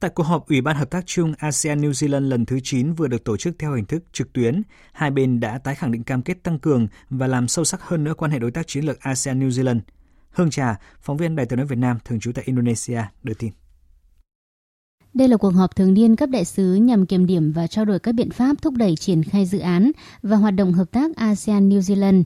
Tại 0.00 0.10
cuộc 0.10 0.22
họp 0.22 0.48
Ủy 0.48 0.60
ban 0.60 0.76
Hợp 0.76 0.90
tác 0.90 1.06
chung 1.06 1.32
ASEAN-New 1.32 1.90
Zealand 1.90 2.28
lần 2.28 2.46
thứ 2.46 2.60
9 2.62 2.92
vừa 2.92 3.08
được 3.08 3.24
tổ 3.24 3.36
chức 3.36 3.58
theo 3.58 3.74
hình 3.74 3.84
thức 3.84 4.04
trực 4.12 4.32
tuyến, 4.32 4.62
hai 4.92 5.10
bên 5.10 5.40
đã 5.40 5.58
tái 5.58 5.74
khẳng 5.74 5.92
định 5.92 6.04
cam 6.04 6.22
kết 6.22 6.42
tăng 6.42 6.58
cường 6.58 6.86
và 7.10 7.26
làm 7.26 7.48
sâu 7.48 7.64
sắc 7.64 7.82
hơn 7.82 8.04
nữa 8.04 8.14
quan 8.14 8.30
hệ 8.30 8.38
đối 8.38 8.50
tác 8.50 8.66
chiến 8.66 8.84
lược 8.84 9.00
ASEAN-New 9.00 9.48
Zealand. 9.48 9.80
Hương 10.30 10.50
Trà, 10.50 10.76
phóng 11.00 11.16
viên 11.16 11.36
Đài 11.36 11.46
tiếng 11.46 11.56
nói 11.56 11.66
Việt 11.66 11.78
Nam 11.78 11.98
thường 12.04 12.20
trú 12.20 12.32
tại 12.32 12.44
Indonesia, 12.46 13.02
đưa 13.22 13.34
tin. 13.34 13.50
Đây 15.14 15.28
là 15.28 15.36
cuộc 15.36 15.50
họp 15.50 15.76
thường 15.76 15.94
niên 15.94 16.16
cấp 16.16 16.28
đại 16.28 16.44
sứ 16.44 16.74
nhằm 16.74 17.06
kiểm 17.06 17.26
điểm 17.26 17.52
và 17.52 17.66
trao 17.66 17.84
đổi 17.84 17.98
các 17.98 18.12
biện 18.12 18.30
pháp 18.30 18.62
thúc 18.62 18.74
đẩy 18.76 18.96
triển 18.96 19.22
khai 19.22 19.46
dự 19.46 19.58
án 19.58 19.90
và 20.22 20.36
hoạt 20.36 20.54
động 20.54 20.72
hợp 20.72 20.90
tác 20.90 21.10
ASEAN-New 21.16 21.80
Zealand. 21.80 22.22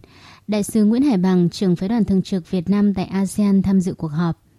Đại 0.46 0.62
sứ 0.62 0.84
Nguyễn 0.84 1.02
Hải 1.02 1.18
Bằng, 1.18 1.50
trưởng 1.50 1.76
phái 1.76 1.88
đoàn 1.88 2.04
thường 2.04 2.22
trực 2.22 2.50
Việt 2.50 2.68
Nam 2.70 2.94
tại 2.94 3.04
ASEAN 3.04 3.62
tham 3.62 3.80
dự 3.80 3.94
cuộc 3.94 4.08
họp. 4.08 4.49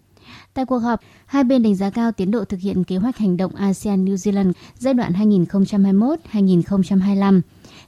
Tại 0.53 0.65
cuộc 0.65 0.77
họp, 0.77 1.01
hai 1.25 1.43
bên 1.43 1.63
đánh 1.63 1.75
giá 1.75 1.89
cao 1.89 2.11
tiến 2.11 2.31
độ 2.31 2.45
thực 2.45 2.59
hiện 2.59 2.83
kế 2.83 2.97
hoạch 2.97 3.17
hành 3.17 3.37
động 3.37 3.55
ASEAN 3.55 4.05
New 4.05 4.15
Zealand 4.15 4.51
giai 4.77 4.93
đoạn 4.93 5.13
2021-2025. 5.13 7.41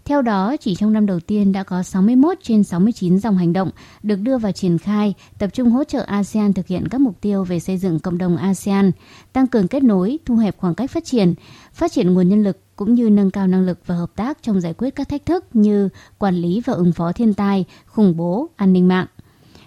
Theo 0.05 0.21
đó, 0.21 0.55
chỉ 0.59 0.75
trong 0.75 0.93
năm 0.93 1.05
đầu 1.05 1.19
tiên 1.19 1.51
đã 1.51 1.63
có 1.63 1.83
61 1.83 2.37
trên 2.43 2.63
69 2.63 3.17
dòng 3.17 3.37
hành 3.37 3.53
động 3.53 3.69
được 4.03 4.19
đưa 4.19 4.37
vào 4.37 4.51
triển 4.51 4.77
khai, 4.77 5.13
tập 5.37 5.47
trung 5.53 5.69
hỗ 5.69 5.83
trợ 5.83 6.03
ASEAN 6.03 6.53
thực 6.53 6.67
hiện 6.67 6.87
các 6.87 7.01
mục 7.01 7.21
tiêu 7.21 7.43
về 7.43 7.59
xây 7.59 7.77
dựng 7.77 7.99
cộng 7.99 8.17
đồng 8.17 8.37
ASEAN, 8.37 8.91
tăng 9.33 9.47
cường 9.47 9.67
kết 9.67 9.83
nối, 9.83 10.19
thu 10.25 10.35
hẹp 10.35 10.57
khoảng 10.57 10.75
cách 10.75 10.91
phát 10.91 11.05
triển, 11.05 11.33
phát 11.73 11.91
triển 11.91 12.13
nguồn 12.13 12.29
nhân 12.29 12.43
lực 12.43 12.59
cũng 12.75 12.93
như 12.93 13.09
nâng 13.09 13.31
cao 13.31 13.47
năng 13.47 13.65
lực 13.65 13.79
và 13.85 13.95
hợp 13.95 14.11
tác 14.15 14.37
trong 14.41 14.61
giải 14.61 14.73
quyết 14.73 14.95
các 14.95 15.09
thách 15.09 15.25
thức 15.25 15.45
như 15.53 15.89
quản 16.17 16.35
lý 16.35 16.61
và 16.65 16.73
ứng 16.73 16.91
phó 16.91 17.11
thiên 17.11 17.33
tai, 17.33 17.65
khủng 17.85 18.17
bố, 18.17 18.49
an 18.55 18.73
ninh 18.73 18.87
mạng. 18.87 19.07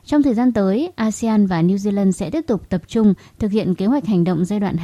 Trong 0.07 0.23
thời 0.23 0.35
gian 0.35 0.53
tới, 0.53 0.93
ASEAN 0.97 1.47
và 1.47 1.63
New 1.63 1.77
Zealand 1.77 2.11
sẽ 2.11 2.31
tiếp 2.31 2.45
tục 2.47 2.69
tập 2.69 2.83
trung 2.89 3.15
thực 3.39 3.51
hiện 3.51 3.75
kế 3.75 3.87
hoạch 3.87 4.07
hành 4.07 4.25
động 4.25 4.45
giai 4.45 4.61
đoạn 4.61 4.77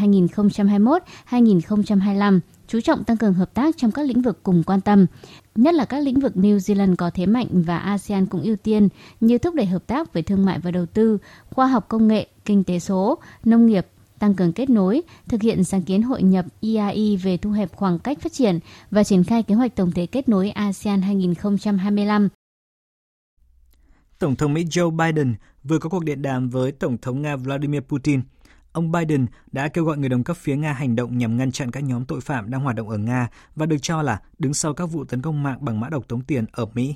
2021-2025, 1.31 2.41
chú 2.69 2.81
trọng 2.81 3.05
tăng 3.05 3.17
cường 3.17 3.35
hợp 3.35 3.55
tác 3.55 3.77
trong 3.77 3.93
các 3.93 4.07
lĩnh 4.07 4.23
vực 4.23 4.43
cùng 4.43 4.63
quan 4.63 4.81
tâm, 4.81 5.07
nhất 5.55 5.75
là 5.75 5.85
các 5.85 5.99
lĩnh 5.99 6.21
vực 6.21 6.33
New 6.35 6.57
Zealand 6.57 6.97
có 6.97 7.11
thế 7.15 7.27
mạnh 7.27 7.47
và 7.53 7.79
ASEAN 7.79 8.27
cũng 8.27 8.43
ưu 8.43 8.57
tiên 8.57 8.89
như 9.21 9.39
thúc 9.39 9.55
đẩy 9.55 9.67
hợp 9.67 9.87
tác 9.87 10.13
về 10.13 10.23
thương 10.23 10.45
mại 10.45 10.59
và 10.59 10.71
đầu 10.71 10.87
tư, 10.87 11.19
khoa 11.51 11.67
học 11.67 11.89
công 11.89 12.09
nghệ, 12.09 12.27
kinh 12.45 12.65
tế 12.65 12.79
số, 12.79 13.19
nông 13.45 13.67
nghiệp, 13.67 13.87
tăng 14.19 14.35
cường 14.35 14.53
kết 14.53 14.71
nối, 14.71 15.03
thực 15.29 15.43
hiện 15.43 15.65
sáng 15.65 15.83
kiến 15.83 16.03
hội 16.03 16.23
nhập 16.23 16.45
EIE 16.61 17.17
về 17.17 17.37
thu 17.37 17.51
hẹp 17.51 17.73
khoảng 17.77 17.99
cách 17.99 18.21
phát 18.21 18.33
triển 18.33 18.59
và 18.91 19.05
triển 19.05 19.25
khai 19.25 19.43
kế 19.43 19.55
hoạch 19.55 19.77
tổng 19.77 19.93
thể 19.93 20.07
kết 20.07 20.29
nối 20.29 20.51
ASEAN 20.51 21.03
2025 21.03 22.29
Tổng 24.23 24.37
thống 24.37 24.55
Mỹ 24.55 24.65
Joe 24.65 24.91
Biden 24.91 25.35
vừa 25.65 25.79
có 25.79 25.89
cuộc 25.89 26.05
điện 26.05 26.23
đàm 26.23 26.49
với 26.49 26.73
Tổng 26.73 26.99
thống 26.99 27.23
Nga 27.23 27.37
Vladimir 27.37 27.81
Putin. 27.81 28.21
Ông 28.73 28.93
Biden 28.93 29.27
đã 29.53 29.69
kêu 29.69 29.85
gọi 29.85 29.99
người 29.99 30.09
đồng 30.09 30.25
cấp 30.25 30.37
phía 30.37 30.57
Nga 30.57 30.73
hành 30.73 30.97
động 30.97 31.19
nhằm 31.19 31.37
ngăn 31.37 31.53
chặn 31.53 31.71
các 31.71 31.81
nhóm 31.81 32.05
tội 32.05 32.21
phạm 32.21 32.51
đang 32.51 32.61
hoạt 32.61 32.77
động 32.77 32.89
ở 32.89 32.99
Nga 32.99 33.29
và 33.57 33.67
được 33.67 33.77
cho 33.83 34.03
là 34.03 34.21
đứng 34.39 34.55
sau 34.55 34.75
các 34.75 34.87
vụ 34.87 35.05
tấn 35.05 35.23
công 35.23 35.43
mạng 35.43 35.59
bằng 35.61 35.81
mã 35.81 35.89
độc 35.89 36.09
tống 36.09 36.21
tiền 36.25 36.45
ở 36.53 36.67
Mỹ. 36.75 36.95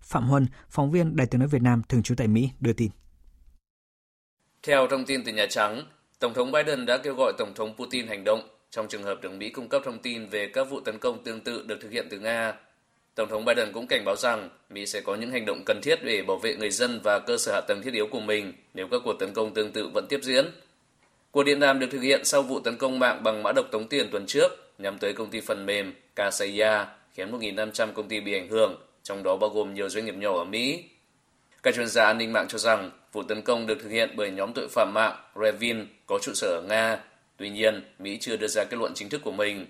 Phạm 0.00 0.28
Huân, 0.28 0.46
phóng 0.70 0.90
viên 0.90 1.16
Đài 1.16 1.26
tiếng 1.26 1.38
nói 1.38 1.48
Việt 1.48 1.62
Nam 1.62 1.82
thường 1.88 2.02
trú 2.02 2.14
tại 2.14 2.28
Mỹ 2.28 2.50
đưa 2.60 2.72
tin. 2.72 2.90
Theo 4.62 4.86
thông 4.90 5.04
tin 5.04 5.24
từ 5.24 5.32
Nhà 5.32 5.46
Trắng, 5.50 5.82
Tổng 6.18 6.34
thống 6.34 6.52
Biden 6.52 6.86
đã 6.86 6.98
kêu 7.02 7.14
gọi 7.14 7.32
Tổng 7.38 7.52
thống 7.54 7.74
Putin 7.78 8.06
hành 8.06 8.24
động 8.24 8.48
trong 8.70 8.88
trường 8.88 9.02
hợp 9.02 9.18
được 9.22 9.32
Mỹ 9.32 9.50
cung 9.50 9.68
cấp 9.68 9.82
thông 9.84 9.98
tin 10.02 10.28
về 10.28 10.50
các 10.52 10.70
vụ 10.70 10.80
tấn 10.80 10.98
công 10.98 11.24
tương 11.24 11.40
tự 11.40 11.64
được 11.66 11.78
thực 11.82 11.92
hiện 11.92 12.06
từ 12.10 12.18
Nga 12.18 12.54
Tổng 13.14 13.28
thống 13.28 13.44
Biden 13.44 13.72
cũng 13.72 13.86
cảnh 13.86 14.04
báo 14.04 14.16
rằng 14.16 14.48
Mỹ 14.70 14.86
sẽ 14.86 15.00
có 15.00 15.14
những 15.14 15.30
hành 15.30 15.44
động 15.46 15.62
cần 15.66 15.80
thiết 15.82 16.04
để 16.04 16.22
bảo 16.22 16.36
vệ 16.36 16.56
người 16.56 16.70
dân 16.70 17.00
và 17.02 17.18
cơ 17.18 17.36
sở 17.36 17.52
hạ 17.52 17.60
tầng 17.68 17.82
thiết 17.82 17.94
yếu 17.94 18.06
của 18.06 18.20
mình 18.20 18.52
nếu 18.74 18.88
các 18.90 19.00
cuộc 19.04 19.12
tấn 19.18 19.32
công 19.32 19.54
tương 19.54 19.72
tự 19.72 19.88
vẫn 19.94 20.06
tiếp 20.08 20.20
diễn. 20.22 20.46
Cuộc 21.30 21.42
điện 21.42 21.60
đàm 21.60 21.78
được 21.78 21.86
thực 21.90 22.00
hiện 22.00 22.24
sau 22.24 22.42
vụ 22.42 22.60
tấn 22.60 22.76
công 22.76 22.98
mạng 22.98 23.22
bằng 23.22 23.42
mã 23.42 23.52
độc 23.52 23.66
tống 23.70 23.88
tiền 23.88 24.08
tuần 24.10 24.26
trước 24.26 24.48
nhằm 24.78 24.98
tới 24.98 25.12
công 25.12 25.30
ty 25.30 25.40
phần 25.40 25.66
mềm 25.66 25.94
Kaseya 26.16 26.86
khiến 27.14 27.32
1.500 27.32 27.92
công 27.92 28.08
ty 28.08 28.20
bị 28.20 28.34
ảnh 28.34 28.48
hưởng, 28.48 28.76
trong 29.02 29.22
đó 29.22 29.36
bao 29.36 29.50
gồm 29.50 29.74
nhiều 29.74 29.88
doanh 29.88 30.04
nghiệp 30.04 30.14
nhỏ 30.16 30.38
ở 30.38 30.44
Mỹ. 30.44 30.84
Các 31.62 31.74
chuyên 31.74 31.86
gia 31.86 32.04
an 32.04 32.18
ninh 32.18 32.32
mạng 32.32 32.46
cho 32.48 32.58
rằng 32.58 32.90
vụ 33.12 33.22
tấn 33.22 33.42
công 33.42 33.66
được 33.66 33.78
thực 33.82 33.88
hiện 33.88 34.10
bởi 34.16 34.30
nhóm 34.30 34.52
tội 34.54 34.68
phạm 34.68 34.90
mạng 34.94 35.16
Revin 35.42 35.86
có 36.06 36.18
trụ 36.22 36.32
sở 36.34 36.46
ở 36.46 36.62
Nga. 36.68 36.98
Tuy 37.36 37.50
nhiên, 37.50 37.82
Mỹ 37.98 38.18
chưa 38.20 38.36
đưa 38.36 38.46
ra 38.46 38.64
kết 38.64 38.76
luận 38.76 38.92
chính 38.94 39.08
thức 39.08 39.20
của 39.24 39.32
mình 39.32 39.66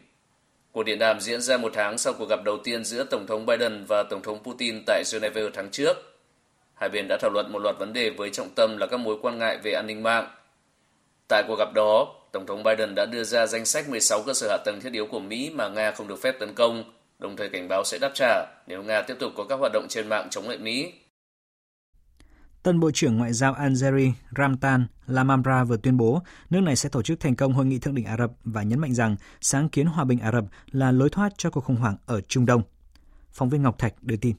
Cuộc 0.72 0.82
điện 0.82 0.98
đàm 0.98 1.20
diễn 1.20 1.40
ra 1.40 1.56
một 1.56 1.72
tháng 1.74 1.98
sau 1.98 2.12
cuộc 2.12 2.28
gặp 2.28 2.44
đầu 2.44 2.58
tiên 2.64 2.84
giữa 2.84 3.04
Tổng 3.04 3.26
thống 3.26 3.46
Biden 3.46 3.84
và 3.84 4.02
Tổng 4.02 4.22
thống 4.22 4.42
Putin 4.42 4.82
tại 4.86 5.02
Geneva 5.12 5.40
tháng 5.54 5.70
trước. 5.70 5.96
Hai 6.74 6.88
bên 6.88 7.06
đã 7.08 7.18
thảo 7.20 7.30
luận 7.30 7.52
một 7.52 7.58
loạt 7.58 7.76
vấn 7.78 7.92
đề 7.92 8.10
với 8.10 8.30
trọng 8.30 8.48
tâm 8.54 8.76
là 8.76 8.86
các 8.86 9.00
mối 9.00 9.16
quan 9.22 9.38
ngại 9.38 9.58
về 9.62 9.72
an 9.72 9.86
ninh 9.86 10.02
mạng. 10.02 10.30
Tại 11.28 11.44
cuộc 11.48 11.58
gặp 11.58 11.72
đó, 11.74 12.14
Tổng 12.32 12.46
thống 12.46 12.62
Biden 12.62 12.94
đã 12.94 13.06
đưa 13.06 13.24
ra 13.24 13.46
danh 13.46 13.64
sách 13.64 13.88
16 13.88 14.22
cơ 14.26 14.32
sở 14.34 14.48
hạ 14.50 14.56
tầng 14.64 14.80
thiết 14.80 14.92
yếu 14.92 15.06
của 15.06 15.20
Mỹ 15.20 15.50
mà 15.54 15.68
Nga 15.68 15.90
không 15.90 16.08
được 16.08 16.22
phép 16.22 16.38
tấn 16.38 16.54
công, 16.54 16.84
đồng 17.18 17.36
thời 17.36 17.48
cảnh 17.48 17.68
báo 17.68 17.84
sẽ 17.84 17.98
đáp 18.00 18.10
trả 18.14 18.46
nếu 18.66 18.82
Nga 18.82 19.02
tiếp 19.02 19.14
tục 19.18 19.32
có 19.36 19.44
các 19.48 19.56
hoạt 19.56 19.72
động 19.72 19.86
trên 19.88 20.08
mạng 20.08 20.28
chống 20.30 20.48
lại 20.48 20.58
Mỹ. 20.58 20.92
Tân 22.62 22.80
Bộ 22.80 22.90
trưởng 22.90 23.16
Ngoại 23.16 23.32
giao 23.32 23.54
Algeria 23.54 24.12
Ramtan 24.36 24.86
Lamamra 25.06 25.64
vừa 25.64 25.76
tuyên 25.76 25.96
bố 25.96 26.22
nước 26.50 26.60
này 26.60 26.76
sẽ 26.76 26.88
tổ 26.88 27.02
chức 27.02 27.20
thành 27.20 27.36
công 27.36 27.52
hội 27.52 27.66
nghị 27.66 27.78
thượng 27.78 27.94
đỉnh 27.94 28.04
Ả 28.04 28.16
Rập 28.16 28.30
và 28.44 28.62
nhấn 28.62 28.78
mạnh 28.78 28.94
rằng 28.94 29.16
sáng 29.40 29.68
kiến 29.68 29.86
hòa 29.86 30.04
bình 30.04 30.18
Ả 30.18 30.32
Rập 30.32 30.44
là 30.72 30.92
lối 30.92 31.10
thoát 31.10 31.32
cho 31.38 31.50
cuộc 31.50 31.60
khủng 31.60 31.76
hoảng 31.76 31.96
ở 32.06 32.20
Trung 32.20 32.46
Đông. 32.46 32.62
Phóng 33.32 33.48
viên 33.48 33.62
Ngọc 33.62 33.78
Thạch 33.78 33.94
đưa 34.02 34.16
tin. 34.16 34.36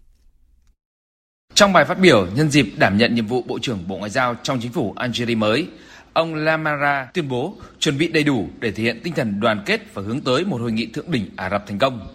Trong 1.54 1.74
bài 1.74 1.86
phát 1.86 2.00
biểu 2.00 2.28
nhân 2.36 2.50
dịp 2.52 2.68
đảm 2.78 2.98
nhận 2.98 3.16
nhiệm 3.16 3.28
vụ 3.28 3.44
Bộ 3.48 3.60
trưởng 3.62 3.88
Bộ 3.88 3.98
Ngoại 3.98 4.10
giao 4.10 4.36
trong 4.44 4.60
chính 4.62 4.72
phủ 4.72 4.94
Algeria 4.96 5.36
mới, 5.36 5.68
ông 6.14 6.36
Lamara 6.36 7.10
tuyên 7.14 7.30
bố 7.30 7.56
chuẩn 7.80 7.98
bị 7.98 8.08
đầy 8.08 8.24
đủ 8.24 8.50
để 8.60 8.72
thể 8.72 8.84
hiện 8.84 9.00
tinh 9.04 9.14
thần 9.14 9.40
đoàn 9.40 9.64
kết 9.66 9.94
và 9.94 10.02
hướng 10.02 10.22
tới 10.22 10.46
một 10.46 10.62
hội 10.62 10.72
nghị 10.72 10.86
thượng 10.86 11.12
đỉnh 11.12 11.30
Ả 11.36 11.50
Rập 11.50 11.68
thành 11.68 11.80
công. 11.80 12.08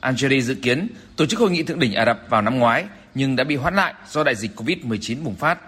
Algeria 0.00 0.40
dự 0.40 0.54
kiến 0.54 0.88
tổ 1.16 1.26
chức 1.26 1.40
hội 1.40 1.50
nghị 1.50 1.62
thượng 1.62 1.78
đỉnh 1.78 1.94
Ả 1.94 2.04
Rập 2.06 2.20
vào 2.28 2.42
năm 2.42 2.58
ngoái 2.58 2.84
nhưng 3.14 3.36
đã 3.36 3.44
bị 3.44 3.56
hoãn 3.56 3.74
lại 3.74 3.94
do 4.10 4.24
đại 4.24 4.34
dịch 4.34 4.60
Covid-19 4.60 5.24
bùng 5.24 5.34
phát. 5.34 5.58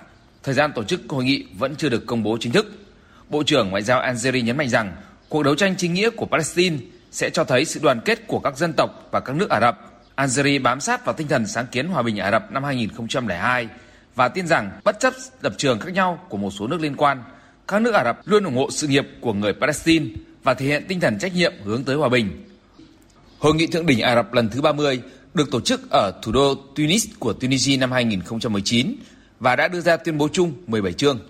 Thời 0.43 0.55
gian 0.55 0.73
tổ 0.73 0.85
chức 0.85 1.01
hội 1.09 1.25
nghị 1.25 1.47
vẫn 1.59 1.77
chưa 1.77 1.89
được 1.89 2.07
công 2.07 2.23
bố 2.23 2.37
chính 2.41 2.53
thức. 2.53 2.67
Bộ 3.29 3.43
trưởng 3.43 3.71
Ngoại 3.71 3.83
giao 3.83 4.01
Algeria 4.01 4.43
nhấn 4.43 4.57
mạnh 4.57 4.69
rằng 4.69 4.97
cuộc 5.29 5.43
đấu 5.43 5.55
tranh 5.55 5.75
chính 5.77 5.95
nghĩa 5.95 6.11
của 6.11 6.27
Palestine 6.27 6.77
sẽ 7.11 7.31
cho 7.31 7.45
thấy 7.45 7.65
sự 7.65 7.81
đoàn 7.83 8.01
kết 8.05 8.27
của 8.27 8.39
các 8.39 8.57
dân 8.57 8.73
tộc 8.73 9.09
và 9.11 9.21
các 9.21 9.37
nước 9.37 9.51
Ả 9.51 9.61
Rập. 9.61 9.79
Algeria 10.15 10.59
bám 10.59 10.81
sát 10.81 11.05
vào 11.05 11.15
tinh 11.15 11.29
thần 11.29 11.47
sáng 11.47 11.67
kiến 11.73 11.89
hòa 11.89 12.03
bình 12.03 12.17
Ả 12.17 12.31
Rập 12.31 12.53
năm 12.53 12.65
2002 12.65 13.69
và 14.15 14.29
tin 14.29 14.47
rằng 14.47 14.71
bất 14.85 15.01
chấp 15.01 15.15
lập 15.43 15.53
trường 15.57 15.81
khác 15.81 15.93
nhau 15.93 16.19
của 16.29 16.37
một 16.37 16.51
số 16.51 16.67
nước 16.67 16.81
liên 16.81 16.97
quan, 16.97 17.23
các 17.69 17.83
nước 17.83 17.95
Ả 17.95 18.05
Rập 18.05 18.21
luôn 18.25 18.45
ủng 18.45 18.57
hộ 18.57 18.71
sự 18.71 18.87
nghiệp 18.87 19.07
của 19.21 19.33
người 19.33 19.53
Palestine 19.53 20.07
và 20.43 20.55
thể 20.55 20.67
hiện 20.67 20.85
tinh 20.89 21.01
thần 21.01 21.19
trách 21.19 21.35
nhiệm 21.35 21.53
hướng 21.65 21.85
tới 21.85 21.97
hòa 21.97 22.09
bình. 22.09 22.45
Hội 23.39 23.55
nghị 23.55 23.67
thượng 23.67 23.87
đỉnh 23.87 24.01
Ả 24.01 24.15
Rập 24.15 24.33
lần 24.33 24.49
thứ 24.49 24.61
30 24.61 25.01
được 25.37 25.51
tổ 25.51 25.61
chức 25.61 25.91
ở 25.91 26.21
thủ 26.23 26.33
đô 26.33 26.55
Tunis 26.77 27.07
của 27.19 27.33
Tunisia 27.33 27.77
năm 27.77 27.93
2019 27.93 28.95
và 29.41 29.57
đã 29.57 29.69
đưa 29.69 29.81
ra 29.81 29.97
tuyên 29.97 30.19
bố 30.19 30.29
chung 30.29 30.53
17 30.67 30.93
chương. 30.93 31.21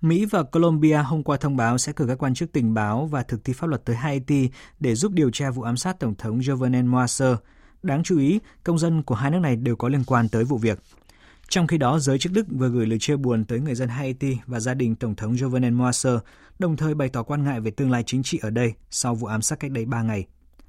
Mỹ 0.00 0.24
và 0.24 0.42
Colombia 0.42 0.96
hôm 0.96 1.22
qua 1.22 1.36
thông 1.36 1.56
báo 1.56 1.78
sẽ 1.78 1.92
cử 1.92 2.06
các 2.08 2.18
quan 2.18 2.34
chức 2.34 2.52
tình 2.52 2.74
báo 2.74 3.06
và 3.06 3.22
thực 3.22 3.44
thi 3.44 3.52
pháp 3.52 3.66
luật 3.66 3.84
tới 3.84 3.96
Haiti 3.96 4.50
để 4.80 4.94
giúp 4.94 5.12
điều 5.12 5.30
tra 5.30 5.50
vụ 5.50 5.62
ám 5.62 5.76
sát 5.76 6.00
Tổng 6.00 6.14
thống 6.14 6.38
Jovenel 6.38 6.86
Moise. 6.86 7.34
Đáng 7.82 8.02
chú 8.02 8.18
ý, 8.18 8.38
công 8.64 8.78
dân 8.78 9.02
của 9.02 9.14
hai 9.14 9.30
nước 9.30 9.38
này 9.38 9.56
đều 9.56 9.76
có 9.76 9.88
liên 9.88 10.04
quan 10.04 10.28
tới 10.28 10.44
vụ 10.44 10.58
việc. 10.58 10.78
Trong 11.48 11.66
khi 11.66 11.78
đó, 11.78 11.98
giới 11.98 12.18
chức 12.18 12.32
Đức 12.32 12.46
vừa 12.50 12.68
gửi 12.68 12.86
lời 12.86 12.98
chia 12.98 13.16
buồn 13.16 13.44
tới 13.44 13.60
người 13.60 13.74
dân 13.74 13.88
Haiti 13.88 14.36
và 14.46 14.60
gia 14.60 14.74
đình 14.74 14.94
Tổng 14.94 15.14
thống 15.14 15.34
Jovenel 15.34 15.76
Moise, 15.76 16.10
đồng 16.58 16.76
thời 16.76 16.94
bày 16.94 17.08
tỏ 17.08 17.22
quan 17.22 17.44
ngại 17.44 17.60
về 17.60 17.70
tương 17.70 17.90
lai 17.90 18.02
chính 18.06 18.22
trị 18.22 18.38
ở 18.42 18.50
đây 18.50 18.72
sau 18.90 19.14
vụ 19.14 19.26
ám 19.26 19.42
sát 19.42 19.60
cách 19.60 19.70
đây 19.70 19.84
3 19.84 20.02
ngày. 20.02 20.26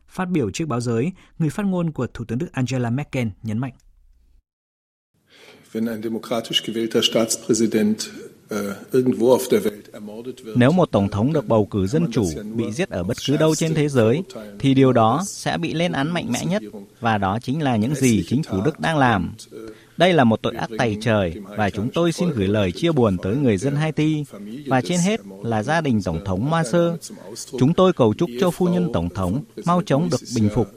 Phát 0.10 0.30
biểu 0.30 0.52
trước 0.52 0.66
báo 0.68 0.82
giới, 0.82 1.12
người 1.40 1.50
phát 1.50 1.66
ngôn 1.66 1.92
của 1.92 2.08
Thủ 2.14 2.26
tướng 2.26 2.38
Đức 2.38 2.48
Angela 2.52 2.90
Merkel 2.90 3.28
nhấn 3.44 3.58
mạnh. 3.58 3.74
Staatspräsident 7.04 7.98
Nếu 10.56 10.72
một 10.72 10.92
tổng 10.92 11.10
thống 11.10 11.34
được 11.34 11.48
bầu 11.48 11.66
cử 11.66 11.88
dân 11.88 12.12
chủ 12.12 12.26
bị 12.56 12.72
giết 12.72 12.90
ở 12.90 13.04
bất 13.04 13.18
cứ 13.28 13.38
đâu 13.38 13.56
trên 13.56 13.74
thế 13.74 13.90
giới, 13.90 14.24
thì 14.60 14.74
điều 14.74 14.94
đó 14.94 15.24
sẽ 15.28 15.58
bị 15.58 15.74
lên 15.74 15.92
án 15.92 16.14
mạnh 16.14 16.32
mẽ 16.32 16.46
nhất, 16.46 16.64
và 17.00 17.18
đó 17.18 17.40
chính 17.42 17.64
là 17.64 17.76
những 17.76 17.96
gì 17.96 18.24
chính 18.28 18.44
phủ 18.44 18.62
Đức 18.62 18.80
đang 18.80 18.98
làm. 18.98 19.34
Đây 19.98 20.14
là 20.14 20.24
một 20.24 20.42
tội 20.42 20.56
ác 20.56 20.70
tày 20.78 20.98
trời 21.02 21.34
và 21.44 21.70
chúng 21.70 21.90
tôi 21.94 22.12
xin 22.12 22.30
gửi 22.30 22.48
lời 22.48 22.72
chia 22.72 22.92
buồn 22.92 23.18
tới 23.24 23.36
người 23.36 23.58
dân 23.58 23.76
Haiti 23.76 24.24
và 24.68 24.82
trên 24.82 25.00
hết 25.00 25.20
là 25.44 25.64
gia 25.64 25.82
đình 25.82 26.00
Tổng 26.06 26.26
thống 26.26 26.50
Ma 26.50 26.64
Sơ. 26.64 26.98
Chúng 27.60 27.74
tôi 27.74 27.94
cầu 27.94 28.14
chúc 28.14 28.30
cho 28.40 28.52
phu 28.52 28.66
nhân 28.66 28.90
Tổng 28.94 29.10
thống 29.10 29.44
mau 29.66 29.82
chóng 29.82 30.10
được 30.12 30.22
bình 30.36 30.50
phục. 30.56 30.68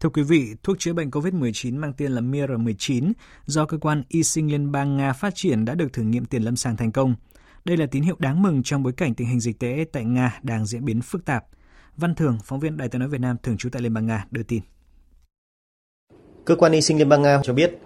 Thưa 0.00 0.08
quý 0.08 0.22
vị, 0.22 0.54
thuốc 0.62 0.78
chữa 0.78 0.92
bệnh 0.92 1.10
COVID-19 1.10 1.78
mang 1.78 1.92
tên 1.96 2.12
là 2.12 2.20
Mir-19 2.20 3.12
do 3.46 3.66
cơ 3.66 3.78
quan 3.78 4.02
y 4.08 4.22
sinh 4.22 4.52
liên 4.52 4.72
bang 4.72 4.96
Nga 4.96 5.12
phát 5.12 5.34
triển 5.34 5.64
đã 5.64 5.74
được 5.74 5.92
thử 5.92 6.02
nghiệm 6.02 6.24
tiền 6.24 6.42
lâm 6.42 6.56
sàng 6.56 6.76
thành 6.76 6.92
công. 6.92 7.14
Đây 7.64 7.76
là 7.76 7.86
tín 7.86 8.02
hiệu 8.02 8.16
đáng 8.18 8.42
mừng 8.42 8.62
trong 8.62 8.82
bối 8.82 8.92
cảnh 8.92 9.14
tình 9.14 9.28
hình 9.28 9.40
dịch 9.40 9.58
tễ 9.58 9.84
tại 9.92 10.04
Nga 10.04 10.38
đang 10.42 10.66
diễn 10.66 10.84
biến 10.84 11.00
phức 11.02 11.24
tạp. 11.24 11.44
Văn 11.96 12.14
Thường, 12.14 12.38
phóng 12.44 12.60
viên 12.60 12.76
Đài 12.76 12.88
tiếng 12.88 12.98
nói 12.98 13.08
Việt 13.08 13.20
Nam 13.20 13.36
thường 13.42 13.56
trú 13.56 13.68
tại 13.68 13.82
Liên 13.82 13.94
bang 13.94 14.06
Nga 14.06 14.26
đưa 14.30 14.42
tin. 14.42 14.62
Cơ 16.44 16.56
quan 16.56 16.72
y 16.72 16.80
sinh 16.80 16.98
Liên 16.98 17.08
bang 17.08 17.22
Nga 17.22 17.40
cho 17.44 17.52
biết, 17.52 17.78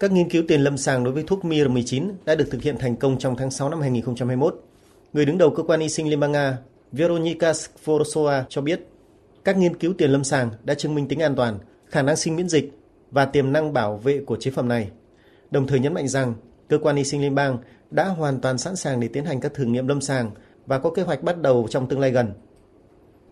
các 0.00 0.12
nghiên 0.12 0.30
cứu 0.30 0.42
tiền 0.48 0.60
lâm 0.60 0.76
sàng 0.76 1.04
đối 1.04 1.14
với 1.14 1.22
thuốc 1.26 1.44
Mir-19 1.44 2.12
đã 2.24 2.34
được 2.34 2.50
thực 2.50 2.62
hiện 2.62 2.76
thành 2.78 2.96
công 2.96 3.18
trong 3.18 3.36
tháng 3.36 3.50
6 3.50 3.68
năm 3.68 3.80
2021. 3.80 4.62
Người 5.12 5.24
đứng 5.24 5.38
đầu 5.38 5.50
cơ 5.50 5.62
quan 5.62 5.80
y 5.80 5.88
sinh 5.88 6.10
Liên 6.10 6.20
bang 6.20 6.32
Nga, 6.32 6.58
Veronika 6.92 7.52
Skvorosova 7.52 8.44
cho 8.48 8.60
biết, 8.60 8.80
các 9.44 9.56
nghiên 9.56 9.76
cứu 9.76 9.92
tiền 9.98 10.10
lâm 10.10 10.24
sàng 10.24 10.50
đã 10.64 10.74
chứng 10.74 10.94
minh 10.94 11.08
tính 11.08 11.22
an 11.22 11.34
toàn, 11.36 11.58
khả 11.86 12.02
năng 12.02 12.16
sinh 12.16 12.36
miễn 12.36 12.48
dịch 12.48 12.72
và 13.10 13.24
tiềm 13.24 13.52
năng 13.52 13.72
bảo 13.72 13.96
vệ 13.96 14.18
của 14.26 14.36
chế 14.36 14.50
phẩm 14.50 14.68
này. 14.68 14.90
Đồng 15.50 15.66
thời 15.66 15.80
nhấn 15.80 15.94
mạnh 15.94 16.08
rằng, 16.08 16.34
cơ 16.68 16.78
quan 16.78 16.96
y 16.96 17.04
sinh 17.04 17.20
liên 17.20 17.34
bang 17.34 17.58
đã 17.90 18.04
hoàn 18.04 18.40
toàn 18.40 18.58
sẵn 18.58 18.76
sàng 18.76 19.00
để 19.00 19.08
tiến 19.08 19.24
hành 19.24 19.40
các 19.40 19.54
thử 19.54 19.64
nghiệm 19.64 19.88
lâm 19.88 20.00
sàng 20.00 20.30
và 20.66 20.78
có 20.78 20.90
kế 20.90 21.02
hoạch 21.02 21.22
bắt 21.22 21.42
đầu 21.42 21.66
trong 21.70 21.88
tương 21.88 22.00
lai 22.00 22.10
gần. 22.10 22.32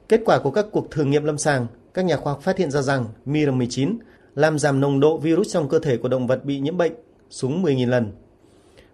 Kết 0.09 0.21
quả 0.25 0.39
của 0.39 0.51
các 0.51 0.67
cuộc 0.73 0.91
thử 0.91 1.05
nghiệm 1.05 1.25
lâm 1.25 1.39
sàng, 1.39 1.67
các 1.95 2.05
nhà 2.05 2.17
khoa 2.17 2.33
học 2.33 2.43
phát 2.43 2.59
hiện 2.59 2.71
ra 2.71 2.83
rằng 2.83 3.07
Mir-19 3.27 3.97
làm 4.37 4.59
giảm 4.59 4.81
nồng 4.81 5.01
độ 5.01 5.19
virus 5.19 5.53
trong 5.53 5.69
cơ 5.69 5.79
thể 5.79 5.97
của 5.97 6.09
động 6.09 6.27
vật 6.27 6.45
bị 6.45 6.61
nhiễm 6.61 6.77
bệnh 6.77 6.93
xuống 7.31 7.63
10.000 7.63 7.89
lần. 7.89 8.13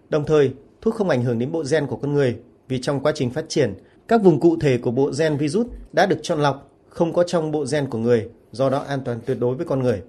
Đồng 0.09 0.25
thời, 0.25 0.51
thuốc 0.81 0.95
không 0.95 1.09
ảnh 1.09 1.23
hưởng 1.23 1.39
đến 1.39 1.51
bộ 1.51 1.63
gen 1.71 1.87
của 1.87 1.95
con 1.95 2.13
người 2.13 2.39
vì 2.67 2.81
trong 2.81 2.99
quá 2.99 3.11
trình 3.15 3.29
phát 3.29 3.45
triển, 3.49 3.73
các 4.07 4.23
vùng 4.23 4.39
cụ 4.39 4.57
thể 4.61 4.77
của 4.77 4.91
bộ 4.91 5.11
gen 5.19 5.37
virus 5.37 5.67
đã 5.93 6.05
được 6.05 6.19
chọn 6.21 6.39
lọc 6.39 6.71
không 6.89 7.13
có 7.13 7.23
trong 7.23 7.51
bộ 7.51 7.65
gen 7.71 7.89
của 7.89 7.97
người, 7.97 8.29
do 8.51 8.69
đó 8.69 8.79
an 8.79 9.01
toàn 9.05 9.19
tuyệt 9.25 9.37
đối 9.39 9.55
với 9.55 9.65
con 9.65 9.83
người. 9.83 10.01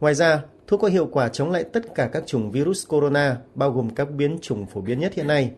Ngoài 0.00 0.14
ra, 0.14 0.42
thuốc 0.66 0.80
có 0.80 0.88
hiệu 0.88 1.08
quả 1.12 1.28
chống 1.28 1.50
lại 1.50 1.64
tất 1.64 1.94
cả 1.94 2.10
các 2.12 2.26
chủng 2.26 2.50
virus 2.50 2.88
corona, 2.88 3.36
bao 3.54 3.70
gồm 3.70 3.90
các 3.90 4.10
biến 4.10 4.38
chủng 4.42 4.66
phổ 4.66 4.80
biến 4.80 5.00
nhất 5.00 5.14
hiện 5.14 5.26
nay. 5.26 5.50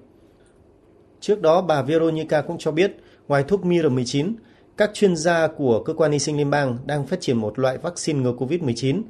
Trước 1.21 1.43
đó, 1.43 1.63
bà 1.63 1.83
Veronica 1.83 2.43
cũng 2.43 2.59
cho 2.59 2.71
biết, 2.71 2.97
ngoài 3.29 3.45
thuốc 3.49 3.65
Mir-19, 3.65 4.33
các 4.79 4.91
chuyên 4.95 5.17
gia 5.17 5.49
của 5.49 5.83
cơ 5.85 5.95
quan 5.95 6.13
y 6.13 6.19
sinh 6.19 6.37
liên 6.37 6.51
bang 6.51 6.79
đang 6.87 7.07
phát 7.07 7.21
triển 7.21 7.37
một 7.37 7.59
loại 7.59 7.79
vaccine 7.79 8.21
ngừa 8.21 8.33
COVID-19. 8.33 9.03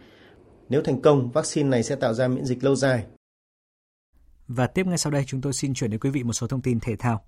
Nếu 0.69 0.83
thành 0.83 1.03
công, 1.03 1.31
vaccine 1.31 1.69
này 1.69 1.83
sẽ 1.83 1.97
tạo 1.97 2.15
ra 2.15 2.29
miễn 2.29 2.45
dịch 2.45 2.65
lâu 2.65 2.75
dài. 2.75 3.05
Và 4.49 4.67
tiếp 4.67 4.87
ngay 4.87 4.99
sau 4.99 5.13
đây 5.13 5.25
chúng 5.27 5.41
tôi 5.41 5.53
xin 5.53 5.75
chuyển 5.75 5.91
đến 5.91 6.01
quý 6.01 6.11
vị 6.11 6.23
một 6.23 6.33
số 6.33 6.47
thông 6.47 6.63
tin 6.63 6.81
thể 6.81 6.97
thao. 6.97 7.25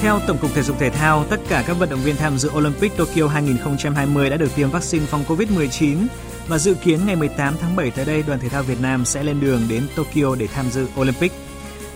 Theo 0.00 0.20
Tổng 0.26 0.38
cục 0.40 0.50
Thể 0.54 0.62
dục 0.62 0.76
Thể 0.78 0.90
thao, 0.90 1.24
tất 1.30 1.40
cả 1.48 1.64
các 1.66 1.74
vận 1.74 1.90
động 1.90 2.00
viên 2.04 2.16
tham 2.16 2.38
dự 2.38 2.50
Olympic 2.56 2.96
Tokyo 2.96 3.28
2020 3.28 4.30
đã 4.30 4.36
được 4.36 4.54
tiêm 4.56 4.70
vaccine 4.70 5.06
phòng 5.06 5.24
COVID-19 5.28 6.06
và 6.48 6.58
dự 6.58 6.74
kiến 6.74 7.06
ngày 7.06 7.16
18 7.16 7.54
tháng 7.60 7.76
7 7.76 7.90
tới 7.90 8.04
đây, 8.04 8.22
đoàn 8.26 8.40
thể 8.40 8.48
thao 8.48 8.62
Việt 8.62 8.80
Nam 8.80 9.04
sẽ 9.04 9.22
lên 9.22 9.40
đường 9.40 9.60
đến 9.68 9.82
Tokyo 9.96 10.34
để 10.38 10.46
tham 10.46 10.70
dự 10.70 10.86
Olympic. 11.00 11.32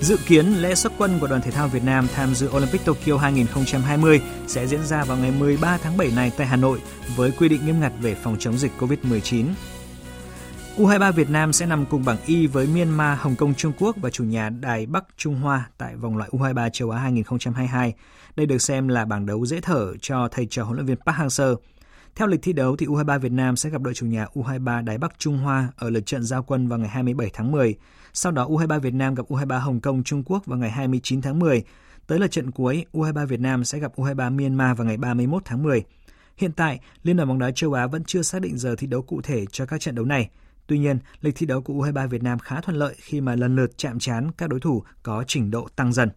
Dự 0.01 0.17
kiến 0.27 0.47
lễ 0.47 0.75
xuất 0.75 0.93
quân 0.99 1.19
của 1.21 1.27
đoàn 1.27 1.43
thể 1.43 1.51
thao 1.51 1.69
Việt 1.69 1.85
Nam 1.85 2.09
tham 2.15 2.35
dự 2.35 2.49
Olympic 2.57 2.85
Tokyo 2.85 3.17
2020 3.17 4.23
sẽ 4.47 4.67
diễn 4.67 4.85
ra 4.85 5.05
vào 5.05 5.17
ngày 5.17 5.31
13 5.31 5.79
tháng 5.83 5.97
7 5.97 6.11
này 6.17 6.33
tại 6.37 6.47
Hà 6.47 6.57
Nội 6.57 6.81
với 7.17 7.31
quy 7.38 7.49
định 7.49 7.67
nghiêm 7.67 7.81
ngặt 7.81 7.93
về 8.01 8.15
phòng 8.15 8.37
chống 8.38 8.59
dịch 8.59 8.73
COVID-19. 8.79 9.47
U23 10.77 11.12
Việt 11.12 11.31
Nam 11.31 11.53
sẽ 11.53 11.67
nằm 11.67 11.87
cùng 11.87 12.05
bảng 12.05 12.17
Y 12.27 12.47
với 12.47 12.67
Myanmar, 12.67 13.19
Hồng 13.19 13.37
Kông, 13.37 13.55
Trung 13.55 13.73
Quốc 13.79 13.97
và 14.01 14.11
chủ 14.11 14.25
nhà 14.25 14.51
Đài 14.51 14.87
Bắc 14.87 15.05
Trung 15.17 15.35
Hoa 15.35 15.71
tại 15.79 15.97
vòng 15.97 16.17
loại 16.17 16.31
U23 16.33 16.69
châu 16.69 16.91
Á 16.91 16.99
2022. 16.99 17.95
Đây 18.37 18.47
được 18.47 18.59
xem 18.59 18.88
là 18.88 19.05
bảng 19.05 19.27
đấu 19.27 19.47
dễ 19.47 19.61
thở 19.61 19.93
cho 20.01 20.29
thầy 20.33 20.47
trò 20.51 20.65
huấn 20.65 20.77
luyện 20.77 20.87
viên 20.87 20.97
Park 21.07 21.17
Hang-seo. 21.17 21.57
Theo 22.14 22.29
lịch 22.29 22.42
thi 22.42 22.53
đấu 22.53 22.77
thì 22.77 22.87
U23 22.87 23.18
Việt 23.18 23.33
Nam 23.33 23.57
sẽ 23.57 23.70
gặp 23.70 23.83
đội 23.83 23.94
chủ 23.94 24.07
nhà 24.07 24.27
U23 24.35 24.85
Đài 24.85 24.98
Bắc 24.98 25.18
Trung 25.18 25.38
Hoa 25.38 25.68
ở 25.77 25.90
lượt 25.90 26.07
trận 26.07 26.22
giao 26.22 26.42
quân 26.42 26.68
vào 26.68 26.79
ngày 26.79 26.88
27 26.88 27.31
tháng 27.33 27.53
10. 27.53 27.75
Sau 28.12 28.33
đó 28.33 28.48
U23 28.48 28.81
Việt 28.81 28.94
Nam 28.94 29.14
gặp 29.14 29.27
U23 29.29 29.59
Hồng 29.59 29.81
Kông 29.81 30.03
Trung 30.05 30.22
Quốc 30.27 30.46
vào 30.46 30.59
ngày 30.59 30.70
29 30.70 31.22
tháng 31.22 31.38
10. 31.38 31.64
Tới 32.07 32.18
lượt 32.18 32.31
trận 32.31 32.51
cuối, 32.51 32.85
U23 32.92 33.27
Việt 33.27 33.40
Nam 33.40 33.64
sẽ 33.64 33.79
gặp 33.79 33.92
U23 33.96 34.37
Myanmar 34.37 34.79
vào 34.79 34.87
ngày 34.87 34.96
31 34.96 35.42
tháng 35.44 35.62
10. 35.62 35.83
Hiện 36.37 36.53
tại, 36.53 36.81
Liên 37.03 37.16
đoàn 37.16 37.29
bóng 37.29 37.38
đá 37.38 37.51
châu 37.51 37.72
Á 37.72 37.87
vẫn 37.87 38.05
chưa 38.05 38.22
xác 38.22 38.42
định 38.42 38.59
giờ 38.59 38.77
thi 38.79 38.87
đấu 38.87 39.03
cụ 39.03 39.20
thể 39.22 39.44
cho 39.53 39.66
các 39.66 39.81
trận 39.81 39.94
đấu 39.94 40.05
này. 40.05 40.31
Tuy 40.66 40.79
nhiên, 40.79 40.98
lịch 41.20 41.37
thi 41.37 41.46
đấu 41.46 41.62
của 41.62 41.75
U23 41.75 42.09
Việt 42.09 42.22
Nam 42.22 42.38
khá 42.38 42.61
thuận 42.61 42.77
lợi 42.77 42.94
khi 42.98 43.20
mà 43.20 43.37
lần 43.37 43.57
lượt 43.57 43.79
chạm 43.79 43.98
trán 43.98 44.31
các 44.33 44.51
đối 44.51 44.61
thủ 44.61 44.83
có 45.03 45.25
trình 45.27 45.51
độ 45.51 45.68
tăng 45.77 45.92
dần. 45.92 46.09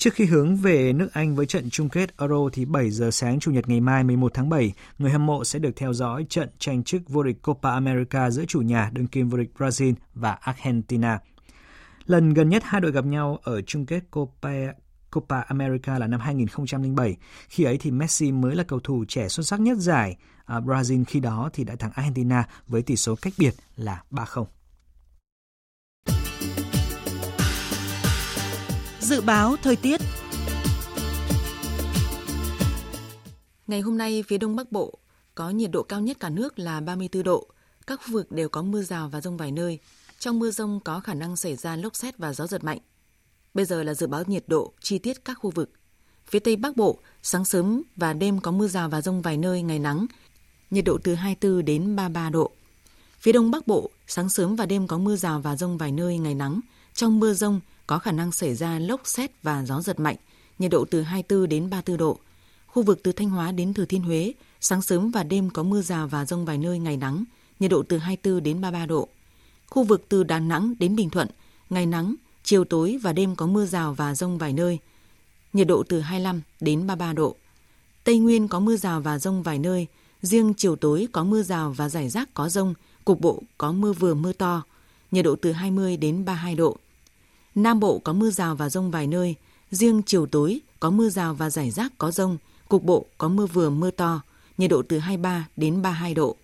Trước 0.00 0.14
khi 0.14 0.24
hướng 0.24 0.56
về 0.56 0.92
nước 0.92 1.08
Anh 1.12 1.34
với 1.34 1.46
trận 1.46 1.70
chung 1.70 1.88
kết 1.88 2.18
Euro 2.18 2.48
thì 2.52 2.64
7 2.64 2.90
giờ 2.90 3.10
sáng 3.10 3.40
Chủ 3.40 3.50
nhật 3.50 3.68
ngày 3.68 3.80
mai 3.80 4.04
11 4.04 4.34
tháng 4.34 4.48
7, 4.48 4.72
người 4.98 5.10
hâm 5.10 5.26
mộ 5.26 5.44
sẽ 5.44 5.58
được 5.58 5.70
theo 5.76 5.92
dõi 5.92 6.26
trận 6.28 6.48
tranh 6.58 6.84
chức 6.84 7.08
vô 7.08 7.22
địch 7.22 7.42
Copa 7.42 7.70
America 7.70 8.30
giữa 8.30 8.44
chủ 8.44 8.60
nhà 8.60 8.90
đương 8.92 9.06
kim 9.06 9.28
vô 9.28 9.38
địch 9.38 9.50
Brazil 9.58 9.94
và 10.14 10.32
Argentina. 10.32 11.18
Lần 12.06 12.34
gần 12.34 12.48
nhất 12.48 12.62
hai 12.66 12.80
đội 12.80 12.92
gặp 12.92 13.04
nhau 13.04 13.38
ở 13.42 13.62
chung 13.62 13.86
kết 13.86 14.00
Copa 14.10 14.50
Copa 15.10 15.40
America 15.40 15.98
là 15.98 16.06
năm 16.06 16.20
2007. 16.20 17.16
Khi 17.48 17.64
ấy 17.64 17.78
thì 17.78 17.90
Messi 17.90 18.32
mới 18.32 18.54
là 18.54 18.62
cầu 18.62 18.80
thủ 18.80 19.04
trẻ 19.08 19.28
xuất 19.28 19.46
sắc 19.46 19.60
nhất 19.60 19.78
giải. 19.78 20.16
À, 20.44 20.60
Brazil 20.60 21.04
khi 21.04 21.20
đó 21.20 21.50
thì 21.52 21.64
đã 21.64 21.76
thắng 21.76 21.92
Argentina 21.94 22.44
với 22.66 22.82
tỷ 22.82 22.96
số 22.96 23.14
cách 23.22 23.32
biệt 23.38 23.54
là 23.76 24.02
3-0. 24.10 24.44
Dự 29.10 29.20
báo 29.20 29.56
thời 29.62 29.76
tiết 29.76 30.00
Ngày 33.66 33.80
hôm 33.80 33.98
nay, 33.98 34.24
phía 34.28 34.38
đông 34.38 34.56
bắc 34.56 34.72
bộ 34.72 34.98
có 35.34 35.50
nhiệt 35.50 35.70
độ 35.70 35.82
cao 35.82 36.00
nhất 36.00 36.16
cả 36.20 36.28
nước 36.28 36.58
là 36.58 36.80
34 36.80 37.22
độ. 37.22 37.46
Các 37.86 38.00
khu 38.02 38.12
vực 38.12 38.32
đều 38.32 38.48
có 38.48 38.62
mưa 38.62 38.82
rào 38.82 39.08
và 39.08 39.20
rông 39.20 39.36
vài 39.36 39.52
nơi. 39.52 39.78
Trong 40.18 40.38
mưa 40.38 40.50
rông 40.50 40.80
có 40.84 41.00
khả 41.00 41.14
năng 41.14 41.36
xảy 41.36 41.56
ra 41.56 41.76
lốc 41.76 41.96
xét 41.96 42.18
và 42.18 42.32
gió 42.32 42.46
giật 42.46 42.64
mạnh. 42.64 42.78
Bây 43.54 43.64
giờ 43.64 43.82
là 43.82 43.94
dự 43.94 44.06
báo 44.06 44.22
nhiệt 44.26 44.44
độ 44.46 44.72
chi 44.80 44.98
tiết 44.98 45.24
các 45.24 45.34
khu 45.34 45.50
vực. 45.50 45.70
Phía 46.26 46.38
Tây 46.38 46.56
Bắc 46.56 46.76
Bộ, 46.76 46.98
sáng 47.22 47.44
sớm 47.44 47.82
và 47.96 48.12
đêm 48.12 48.40
có 48.40 48.50
mưa 48.50 48.68
rào 48.68 48.88
và 48.88 49.02
rông 49.02 49.22
vài 49.22 49.36
nơi, 49.36 49.62
ngày 49.62 49.78
nắng, 49.78 50.06
nhiệt 50.70 50.84
độ 50.84 50.98
từ 51.04 51.14
24 51.14 51.64
đến 51.64 51.96
33 51.96 52.30
độ. 52.30 52.50
Phía 53.18 53.32
Đông 53.32 53.50
Bắc 53.50 53.66
Bộ, 53.66 53.90
sáng 54.06 54.28
sớm 54.28 54.56
và 54.56 54.66
đêm 54.66 54.86
có 54.86 54.98
mưa 54.98 55.16
rào 55.16 55.40
và 55.40 55.56
rông 55.56 55.78
vài 55.78 55.92
nơi, 55.92 56.18
ngày 56.18 56.34
nắng. 56.34 56.60
Trong 56.94 57.20
mưa 57.20 57.34
rông 57.34 57.60
có 57.90 57.98
khả 57.98 58.12
năng 58.12 58.32
xảy 58.32 58.54
ra 58.54 58.78
lốc 58.78 59.00
xét 59.04 59.42
và 59.42 59.64
gió 59.64 59.80
giật 59.80 60.00
mạnh, 60.00 60.16
nhiệt 60.58 60.70
độ 60.70 60.84
từ 60.90 61.02
24 61.02 61.48
đến 61.48 61.70
34 61.70 61.96
độ. 61.96 62.18
Khu 62.66 62.82
vực 62.82 63.00
từ 63.02 63.12
Thanh 63.12 63.30
Hóa 63.30 63.52
đến 63.52 63.74
Thừa 63.74 63.84
Thiên 63.84 64.02
Huế, 64.02 64.32
sáng 64.60 64.82
sớm 64.82 65.10
và 65.10 65.22
đêm 65.22 65.50
có 65.50 65.62
mưa 65.62 65.82
rào 65.82 66.08
và 66.08 66.24
rông 66.24 66.44
vài 66.44 66.58
nơi, 66.58 66.78
ngày 66.78 66.96
nắng, 66.96 67.24
nhiệt 67.60 67.70
độ 67.70 67.82
từ 67.82 67.98
24 67.98 68.42
đến 68.42 68.60
33 68.60 68.86
độ. 68.86 69.08
Khu 69.66 69.84
vực 69.84 70.04
từ 70.08 70.24
Đà 70.24 70.38
Nẵng 70.38 70.74
đến 70.78 70.96
Bình 70.96 71.10
Thuận, 71.10 71.28
ngày 71.70 71.86
nắng, 71.86 72.14
chiều 72.44 72.64
tối 72.64 72.98
và 73.02 73.12
đêm 73.12 73.36
có 73.36 73.46
mưa 73.46 73.66
rào 73.66 73.94
và 73.94 74.14
rông 74.14 74.38
vài 74.38 74.52
nơi, 74.52 74.78
nhiệt 75.52 75.66
độ 75.66 75.82
từ 75.88 76.00
25 76.00 76.42
đến 76.60 76.86
33 76.86 77.12
độ. 77.12 77.36
Tây 78.04 78.18
Nguyên 78.18 78.48
có 78.48 78.60
mưa 78.60 78.76
rào 78.76 79.00
và 79.00 79.18
rông 79.18 79.42
vài 79.42 79.58
nơi, 79.58 79.86
riêng 80.22 80.54
chiều 80.56 80.76
tối 80.76 81.08
có 81.12 81.24
mưa 81.24 81.42
rào 81.42 81.72
và 81.72 81.88
rải 81.88 82.08
rác 82.08 82.34
có 82.34 82.48
rông, 82.48 82.74
cục 83.04 83.20
bộ 83.20 83.42
có 83.58 83.72
mưa 83.72 83.92
vừa 83.92 84.14
mưa 84.14 84.32
to, 84.32 84.62
nhiệt 85.10 85.24
độ 85.24 85.36
từ 85.36 85.52
20 85.52 85.96
đến 85.96 86.24
32 86.24 86.54
độ. 86.54 86.76
Nam 87.62 87.80
Bộ 87.80 87.98
có 87.98 88.12
mưa 88.12 88.30
rào 88.30 88.54
và 88.56 88.68
rông 88.68 88.90
vài 88.90 89.06
nơi, 89.06 89.34
riêng 89.70 90.02
chiều 90.06 90.26
tối 90.26 90.60
có 90.80 90.90
mưa 90.90 91.08
rào 91.08 91.34
và 91.34 91.50
rải 91.50 91.70
rác 91.70 91.92
có 91.98 92.10
rông, 92.10 92.38
cục 92.68 92.84
bộ 92.84 93.06
có 93.18 93.28
mưa 93.28 93.46
vừa 93.46 93.70
mưa 93.70 93.90
to, 93.90 94.22
nhiệt 94.58 94.70
độ 94.70 94.82
từ 94.88 94.98
23 94.98 95.48
đến 95.56 95.82
32 95.82 96.14
độ. 96.14 96.36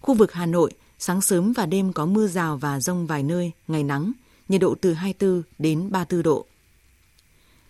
Khu 0.00 0.14
vực 0.14 0.32
Hà 0.32 0.46
Nội, 0.46 0.72
sáng 0.98 1.20
sớm 1.20 1.52
và 1.52 1.66
đêm 1.66 1.92
có 1.92 2.06
mưa 2.06 2.26
rào 2.26 2.56
và 2.56 2.80
rông 2.80 3.06
vài 3.06 3.22
nơi, 3.22 3.52
ngày 3.68 3.82
nắng, 3.82 4.12
nhiệt 4.48 4.60
độ 4.60 4.74
từ 4.80 4.92
24 4.92 5.42
đến 5.58 5.90
34 5.90 6.22
độ. 6.22 6.46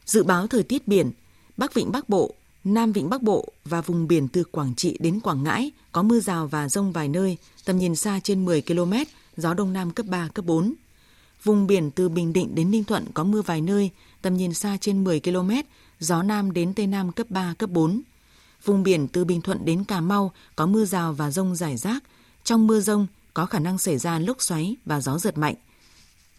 Dự 0.06 0.24
báo 0.24 0.46
thời 0.46 0.62
tiết 0.62 0.88
biển, 0.88 1.10
Bắc 1.56 1.74
Vịnh 1.74 1.92
Bắc 1.92 2.08
Bộ, 2.08 2.34
Nam 2.64 2.92
Vịnh 2.92 3.10
Bắc 3.10 3.22
Bộ 3.22 3.48
và 3.64 3.80
vùng 3.80 4.08
biển 4.08 4.28
từ 4.28 4.44
Quảng 4.44 4.74
Trị 4.76 4.96
đến 5.00 5.20
Quảng 5.20 5.42
Ngãi 5.42 5.70
có 5.92 6.02
mưa 6.02 6.20
rào 6.20 6.46
và 6.46 6.68
rông 6.68 6.92
vài 6.92 7.08
nơi, 7.08 7.36
tầm 7.64 7.78
nhìn 7.78 7.96
xa 7.96 8.20
trên 8.22 8.44
10 8.44 8.62
km, 8.62 8.92
gió 9.36 9.54
Đông 9.54 9.72
Nam 9.72 9.90
cấp 9.90 10.06
3, 10.06 10.28
cấp 10.34 10.44
4. 10.44 10.74
Vùng 11.44 11.66
biển 11.66 11.90
từ 11.90 12.08
Bình 12.08 12.32
Định 12.32 12.54
đến 12.54 12.70
Ninh 12.70 12.84
Thuận 12.84 13.06
có 13.14 13.24
mưa 13.24 13.42
vài 13.42 13.60
nơi, 13.60 13.90
tầm 14.22 14.36
nhìn 14.36 14.54
xa 14.54 14.76
trên 14.80 15.04
10 15.04 15.20
km, 15.20 15.50
gió 16.00 16.22
Nam 16.22 16.52
đến 16.52 16.74
Tây 16.74 16.86
Nam 16.86 17.12
cấp 17.12 17.26
3, 17.30 17.54
cấp 17.58 17.70
4. 17.70 18.00
Vùng 18.64 18.82
biển 18.82 19.08
từ 19.08 19.24
Bình 19.24 19.40
Thuận 19.40 19.64
đến 19.64 19.84
Cà 19.84 20.00
Mau 20.00 20.32
có 20.56 20.66
mưa 20.66 20.84
rào 20.84 21.12
và 21.12 21.30
rông 21.30 21.56
rải 21.56 21.76
rác. 21.76 22.04
Trong 22.44 22.66
mưa 22.66 22.80
rông 22.80 23.06
có 23.34 23.46
khả 23.46 23.58
năng 23.58 23.78
xảy 23.78 23.98
ra 23.98 24.18
lốc 24.18 24.42
xoáy 24.42 24.76
và 24.84 25.00
gió 25.00 25.18
giật 25.18 25.38
mạnh. 25.38 25.54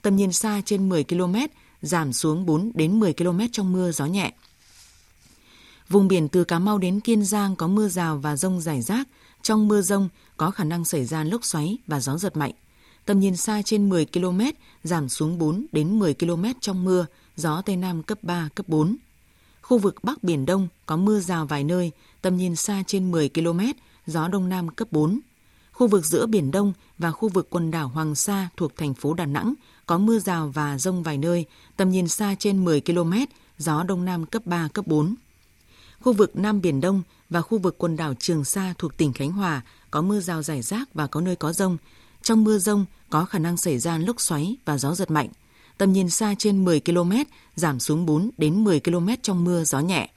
Tầm 0.02 0.16
nhìn 0.16 0.34
xa 0.34 0.62
trên 0.66 0.90
10 0.90 1.04
km, 1.04 1.36
giảm 1.82 2.14
xuống 2.14 2.46
4 2.46 2.72
đến 2.74 3.00
10 3.00 3.14
km 3.14 3.40
trong 3.52 3.74
mưa 3.74 3.92
gió 3.92 4.06
nhẹ. 4.06 4.34
Vùng 5.90 6.08
biển 6.08 6.30
từ 6.30 6.44
Cà 6.44 6.60
Mau 6.60 6.78
đến 6.78 7.00
Kiên 7.00 7.26
Giang 7.26 7.56
có 7.56 7.68
mưa 7.68 7.88
rào 7.88 8.18
và 8.18 8.36
rông 8.36 8.62
rải 8.62 8.82
rác. 8.82 9.08
Trong 9.42 9.68
mưa 9.68 9.82
rông 9.82 10.10
có 10.38 10.52
khả 10.52 10.64
năng 10.64 10.86
xảy 10.86 11.06
ra 11.06 11.24
lốc 11.24 11.46
xoáy 11.46 11.78
và 11.88 12.00
gió 12.00 12.18
giật 12.18 12.38
mạnh. 12.38 12.52
Tầm 13.06 13.20
nhìn 13.20 13.38
xa 13.38 13.62
trên 13.62 13.90
10 13.90 14.06
km, 14.06 14.42
giảm 14.84 15.10
xuống 15.10 15.38
4 15.38 15.66
đến 15.72 16.00
10 16.00 16.14
km 16.14 16.46
trong 16.60 16.86
mưa, 16.86 17.06
gió 17.36 17.62
Tây 17.62 17.78
Nam 17.78 18.04
cấp 18.04 18.18
3, 18.22 18.50
cấp 18.56 18.70
4. 18.70 18.96
Khu 19.62 19.78
vực 19.78 20.04
Bắc 20.04 20.24
Biển 20.24 20.46
Đông 20.46 20.68
có 20.86 20.98
mưa 20.98 21.20
rào 21.20 21.46
vài 21.46 21.64
nơi, 21.64 21.92
tầm 22.22 22.38
nhìn 22.38 22.56
xa 22.56 22.84
trên 22.88 23.12
10 23.12 23.30
km, 23.30 23.60
gió 24.08 24.28
Đông 24.28 24.50
Nam 24.50 24.70
cấp 24.70 24.88
4. 24.92 25.20
Khu 25.72 25.88
vực 25.88 26.06
giữa 26.06 26.26
Biển 26.26 26.52
Đông 26.52 26.74
và 26.98 27.12
khu 27.12 27.30
vực 27.30 27.48
quần 27.50 27.72
đảo 27.72 27.88
Hoàng 27.88 28.16
Sa 28.16 28.50
thuộc 28.58 28.76
thành 28.78 28.94
phố 28.94 29.14
Đà 29.14 29.26
Nẵng 29.26 29.54
có 29.86 29.98
mưa 29.98 30.20
rào 30.20 30.52
và 30.54 30.78
rông 30.78 31.04
vài 31.04 31.18
nơi, 31.18 31.46
tầm 31.78 31.92
nhìn 31.92 32.08
xa 32.08 32.36
trên 32.40 32.66
10 32.66 32.82
km, 32.82 33.14
gió 33.58 33.84
Đông 33.84 34.06
Nam 34.06 34.26
cấp 34.26 34.46
3, 34.46 34.68
cấp 34.74 34.88
4. 34.88 35.16
Khu 36.02 36.14
vực 36.14 36.36
Nam 36.36 36.62
Biển 36.62 36.82
Đông 36.82 37.02
và 37.30 37.42
khu 37.42 37.58
vực 37.58 37.76
quần 37.78 37.98
đảo 37.98 38.14
Trường 38.20 38.46
Sa 38.46 38.74
thuộc 38.78 38.98
tỉnh 38.98 39.14
Khánh 39.14 39.32
Hòa 39.32 39.62
có 39.92 40.02
mưa 40.02 40.20
rào 40.20 40.44
rải 40.44 40.62
rác 40.62 40.94
và 40.94 41.08
có 41.08 41.22
nơi 41.22 41.36
có 41.36 41.54
rông. 41.54 41.78
Trong 42.26 42.44
mưa 42.44 42.58
rông 42.58 42.86
có 43.10 43.26
khả 43.26 43.40
năng 43.40 43.58
xảy 43.58 43.80
ra 43.80 43.98
lốc 43.98 44.22
xoáy 44.22 44.58
và 44.66 44.78
gió 44.78 44.96
giật 44.96 45.12
mạnh. 45.12 45.30
Tầm 45.78 45.94
nhìn 45.94 46.10
xa 46.10 46.36
trên 46.38 46.66
10 46.66 46.80
km, 46.80 47.12
giảm 47.56 47.80
xuống 47.80 48.06
4 48.06 48.30
đến 48.38 48.64
10 48.64 48.80
km 48.80 49.10
trong 49.22 49.44
mưa 49.44 49.64
gió 49.64 49.80
nhẹ. 49.80 50.10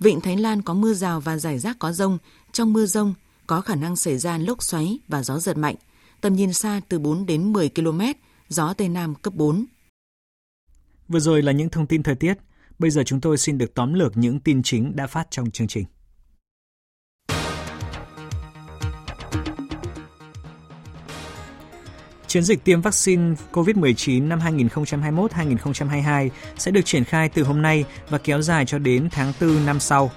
Vịnh 0.00 0.20
Thái 0.20 0.36
Lan 0.36 0.62
có 0.62 0.74
mưa 0.74 0.94
rào 0.94 1.20
và 1.20 1.38
rải 1.38 1.58
rác 1.58 1.78
có 1.78 1.92
rông. 1.92 2.18
Trong 2.52 2.72
mưa 2.72 2.86
rông 2.86 3.14
có 3.46 3.60
khả 3.60 3.74
năng 3.74 3.96
xảy 3.96 4.18
ra 4.18 4.38
lốc 4.38 4.62
xoáy 4.62 4.98
và 5.08 5.22
gió 5.22 5.38
giật 5.38 5.56
mạnh. 5.56 5.74
Tầm 6.20 6.34
nhìn 6.34 6.52
xa 6.52 6.80
từ 6.88 6.98
4 6.98 7.26
đến 7.26 7.52
10 7.52 7.68
km, 7.68 8.00
gió 8.48 8.74
Tây 8.74 8.88
Nam 8.88 9.14
cấp 9.14 9.34
4. 9.34 9.64
Vừa 11.08 11.20
rồi 11.20 11.42
là 11.42 11.52
những 11.52 11.68
thông 11.68 11.86
tin 11.86 12.02
thời 12.02 12.14
tiết. 12.14 12.34
Bây 12.78 12.90
giờ 12.90 13.02
chúng 13.06 13.20
tôi 13.20 13.38
xin 13.38 13.58
được 13.58 13.74
tóm 13.74 13.94
lược 13.94 14.16
những 14.16 14.40
tin 14.40 14.62
chính 14.62 14.96
đã 14.96 15.06
phát 15.06 15.26
trong 15.30 15.50
chương 15.50 15.68
trình. 15.68 15.84
Chiến 22.36 22.44
dịch 22.44 22.64
tiêm 22.64 22.80
vaccine 22.80 23.34
COVID-19 23.52 24.28
năm 24.28 24.38
2021-2022 24.38 26.28
sẽ 26.58 26.70
được 26.70 26.80
triển 26.84 27.04
khai 27.04 27.28
từ 27.28 27.42
hôm 27.42 27.62
nay 27.62 27.84
và 28.08 28.18
kéo 28.18 28.42
dài 28.42 28.66
cho 28.66 28.78
đến 28.78 29.08
tháng 29.10 29.32
4 29.40 29.66
năm 29.66 29.80
sau. 29.80 30.10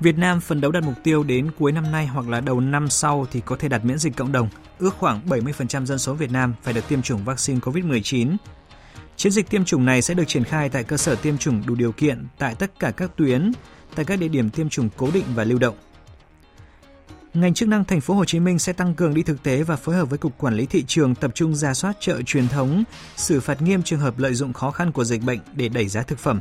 Việt 0.00 0.18
Nam 0.18 0.40
phấn 0.40 0.60
đấu 0.60 0.72
đặt 0.72 0.82
mục 0.84 0.94
tiêu 1.04 1.22
đến 1.22 1.50
cuối 1.58 1.72
năm 1.72 1.92
nay 1.92 2.06
hoặc 2.06 2.28
là 2.28 2.40
đầu 2.40 2.60
năm 2.60 2.88
sau 2.88 3.26
thì 3.30 3.40
có 3.44 3.56
thể 3.56 3.68
đạt 3.68 3.84
miễn 3.84 3.98
dịch 3.98 4.16
cộng 4.16 4.32
đồng, 4.32 4.48
ước 4.78 4.94
khoảng 4.98 5.26
70% 5.26 5.86
dân 5.86 5.98
số 5.98 6.14
Việt 6.14 6.30
Nam 6.30 6.54
phải 6.62 6.74
được 6.74 6.88
tiêm 6.88 7.02
chủng 7.02 7.24
vaccine 7.24 7.60
COVID-19. 7.60 8.36
Chiến 9.16 9.32
dịch 9.32 9.50
tiêm 9.50 9.64
chủng 9.64 9.84
này 9.84 10.02
sẽ 10.02 10.14
được 10.14 10.28
triển 10.28 10.44
khai 10.44 10.68
tại 10.68 10.84
cơ 10.84 10.96
sở 10.96 11.14
tiêm 11.14 11.38
chủng 11.38 11.62
đủ 11.66 11.74
điều 11.74 11.92
kiện 11.92 12.26
tại 12.38 12.54
tất 12.54 12.78
cả 12.78 12.90
các 12.90 13.10
tuyến, 13.16 13.52
tại 13.94 14.04
các 14.04 14.18
địa 14.18 14.28
điểm 14.28 14.50
tiêm 14.50 14.68
chủng 14.68 14.88
cố 14.96 15.10
định 15.14 15.24
và 15.34 15.44
lưu 15.44 15.58
động. 15.58 15.74
Ngành 17.40 17.54
chức 17.54 17.68
năng 17.68 17.84
thành 17.84 18.00
phố 18.00 18.14
Hồ 18.14 18.24
Chí 18.24 18.40
Minh 18.40 18.58
sẽ 18.58 18.72
tăng 18.72 18.94
cường 18.94 19.14
đi 19.14 19.22
thực 19.22 19.42
tế 19.42 19.62
và 19.62 19.76
phối 19.76 19.94
hợp 19.94 20.10
với 20.10 20.18
cục 20.18 20.38
quản 20.38 20.54
lý 20.54 20.66
thị 20.66 20.84
trường 20.86 21.14
tập 21.14 21.30
trung 21.34 21.54
ra 21.54 21.74
soát 21.74 21.96
chợ 22.00 22.22
truyền 22.22 22.48
thống, 22.48 22.84
xử 23.16 23.40
phạt 23.40 23.62
nghiêm 23.62 23.82
trường 23.82 24.00
hợp 24.00 24.18
lợi 24.18 24.34
dụng 24.34 24.52
khó 24.52 24.70
khăn 24.70 24.92
của 24.92 25.04
dịch 25.04 25.22
bệnh 25.22 25.38
để 25.54 25.68
đẩy 25.68 25.88
giá 25.88 26.02
thực 26.02 26.18
phẩm. 26.18 26.40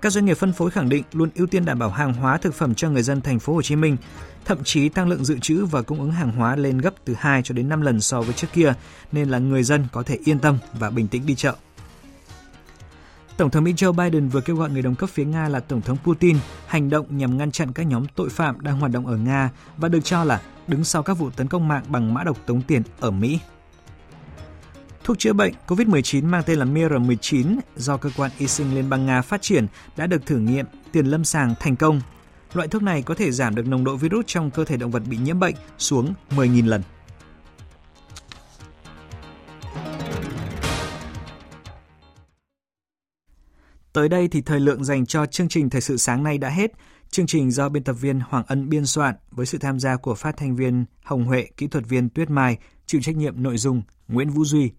Các 0.00 0.12
doanh 0.12 0.24
nghiệp 0.24 0.34
phân 0.34 0.52
phối 0.52 0.70
khẳng 0.70 0.88
định 0.88 1.02
luôn 1.12 1.30
ưu 1.34 1.46
tiên 1.46 1.64
đảm 1.64 1.78
bảo 1.78 1.90
hàng 1.90 2.12
hóa 2.12 2.38
thực 2.38 2.54
phẩm 2.54 2.74
cho 2.74 2.90
người 2.90 3.02
dân 3.02 3.20
thành 3.20 3.38
phố 3.38 3.54
Hồ 3.54 3.62
Chí 3.62 3.76
Minh, 3.76 3.96
thậm 4.44 4.64
chí 4.64 4.88
tăng 4.88 5.08
lượng 5.08 5.24
dự 5.24 5.38
trữ 5.38 5.64
và 5.64 5.82
cung 5.82 6.00
ứng 6.00 6.12
hàng 6.12 6.32
hóa 6.32 6.56
lên 6.56 6.78
gấp 6.78 6.94
từ 7.04 7.14
2 7.18 7.42
cho 7.42 7.54
đến 7.54 7.68
5 7.68 7.80
lần 7.80 8.00
so 8.00 8.22
với 8.22 8.34
trước 8.34 8.48
kia, 8.52 8.74
nên 9.12 9.28
là 9.28 9.38
người 9.38 9.62
dân 9.62 9.86
có 9.92 10.02
thể 10.02 10.18
yên 10.24 10.38
tâm 10.38 10.58
và 10.78 10.90
bình 10.90 11.08
tĩnh 11.08 11.26
đi 11.26 11.34
chợ. 11.34 11.54
Tổng 13.36 13.50
thống 13.50 13.64
Mỹ 13.64 13.72
Joe 13.72 13.92
Biden 13.92 14.28
vừa 14.28 14.40
kêu 14.40 14.56
gọi 14.56 14.70
người 14.70 14.82
đồng 14.82 14.94
cấp 14.94 15.10
phía 15.10 15.24
Nga 15.24 15.48
là 15.48 15.60
Tổng 15.60 15.80
thống 15.80 15.96
Putin 16.04 16.36
hành 16.66 16.90
động 16.90 17.06
nhằm 17.18 17.38
ngăn 17.38 17.50
chặn 17.50 17.72
các 17.72 17.82
nhóm 17.82 18.06
tội 18.14 18.28
phạm 18.28 18.60
đang 18.60 18.80
hoạt 18.80 18.92
động 18.92 19.06
ở 19.06 19.16
Nga 19.16 19.50
và 19.76 19.88
được 19.88 20.00
cho 20.04 20.24
là 20.24 20.40
đứng 20.66 20.84
sau 20.84 21.02
các 21.02 21.14
vụ 21.14 21.30
tấn 21.30 21.48
công 21.48 21.68
mạng 21.68 21.84
bằng 21.88 22.14
mã 22.14 22.24
độc 22.24 22.38
tống 22.46 22.62
tiền 22.62 22.82
ở 23.00 23.10
Mỹ. 23.10 23.38
Thuốc 25.04 25.18
chữa 25.18 25.32
bệnh 25.32 25.54
COVID-19 25.66 26.24
mang 26.24 26.42
tên 26.46 26.58
là 26.58 26.64
Mir-19 26.64 27.58
do 27.76 27.96
cơ 27.96 28.10
quan 28.16 28.30
y 28.38 28.46
sinh 28.46 28.74
Liên 28.74 28.90
bang 28.90 29.06
Nga 29.06 29.22
phát 29.22 29.42
triển 29.42 29.66
đã 29.96 30.06
được 30.06 30.26
thử 30.26 30.38
nghiệm, 30.38 30.66
tiền 30.92 31.06
lâm 31.06 31.24
sàng 31.24 31.54
thành 31.60 31.76
công. 31.76 32.00
Loại 32.54 32.68
thuốc 32.68 32.82
này 32.82 33.02
có 33.02 33.14
thể 33.14 33.32
giảm 33.32 33.54
được 33.54 33.66
nồng 33.66 33.84
độ 33.84 33.96
virus 33.96 34.24
trong 34.26 34.50
cơ 34.50 34.64
thể 34.64 34.76
động 34.76 34.90
vật 34.90 35.02
bị 35.10 35.16
nhiễm 35.16 35.38
bệnh 35.38 35.54
xuống 35.78 36.14
10.000 36.30 36.68
lần. 36.68 36.82
Tới 43.94 44.08
đây 44.08 44.28
thì 44.28 44.42
thời 44.42 44.60
lượng 44.60 44.84
dành 44.84 45.06
cho 45.06 45.26
chương 45.26 45.48
trình 45.48 45.70
Thời 45.70 45.80
sự 45.80 45.96
sáng 45.96 46.22
nay 46.22 46.38
đã 46.38 46.48
hết. 46.48 46.72
Chương 47.10 47.26
trình 47.26 47.50
do 47.50 47.68
biên 47.68 47.84
tập 47.84 47.92
viên 47.92 48.20
Hoàng 48.20 48.44
Ân 48.46 48.68
biên 48.68 48.86
soạn 48.86 49.14
với 49.30 49.46
sự 49.46 49.58
tham 49.58 49.80
gia 49.80 49.96
của 49.96 50.14
phát 50.14 50.36
thanh 50.36 50.56
viên 50.56 50.84
Hồng 51.02 51.24
Huệ, 51.24 51.46
kỹ 51.56 51.66
thuật 51.66 51.88
viên 51.88 52.08
Tuyết 52.08 52.30
Mai, 52.30 52.58
chịu 52.86 53.00
trách 53.00 53.16
nhiệm 53.16 53.42
nội 53.42 53.58
dung 53.58 53.82
Nguyễn 54.08 54.30
Vũ 54.30 54.44
Duy. 54.44 54.72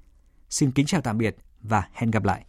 Xin 0.49 0.71
kính 0.71 0.85
chào 0.85 1.01
tạm 1.01 1.17
biệt 1.17 1.35
và 1.61 1.83
hẹn 1.93 2.11
gặp 2.11 2.23
lại. 2.23 2.45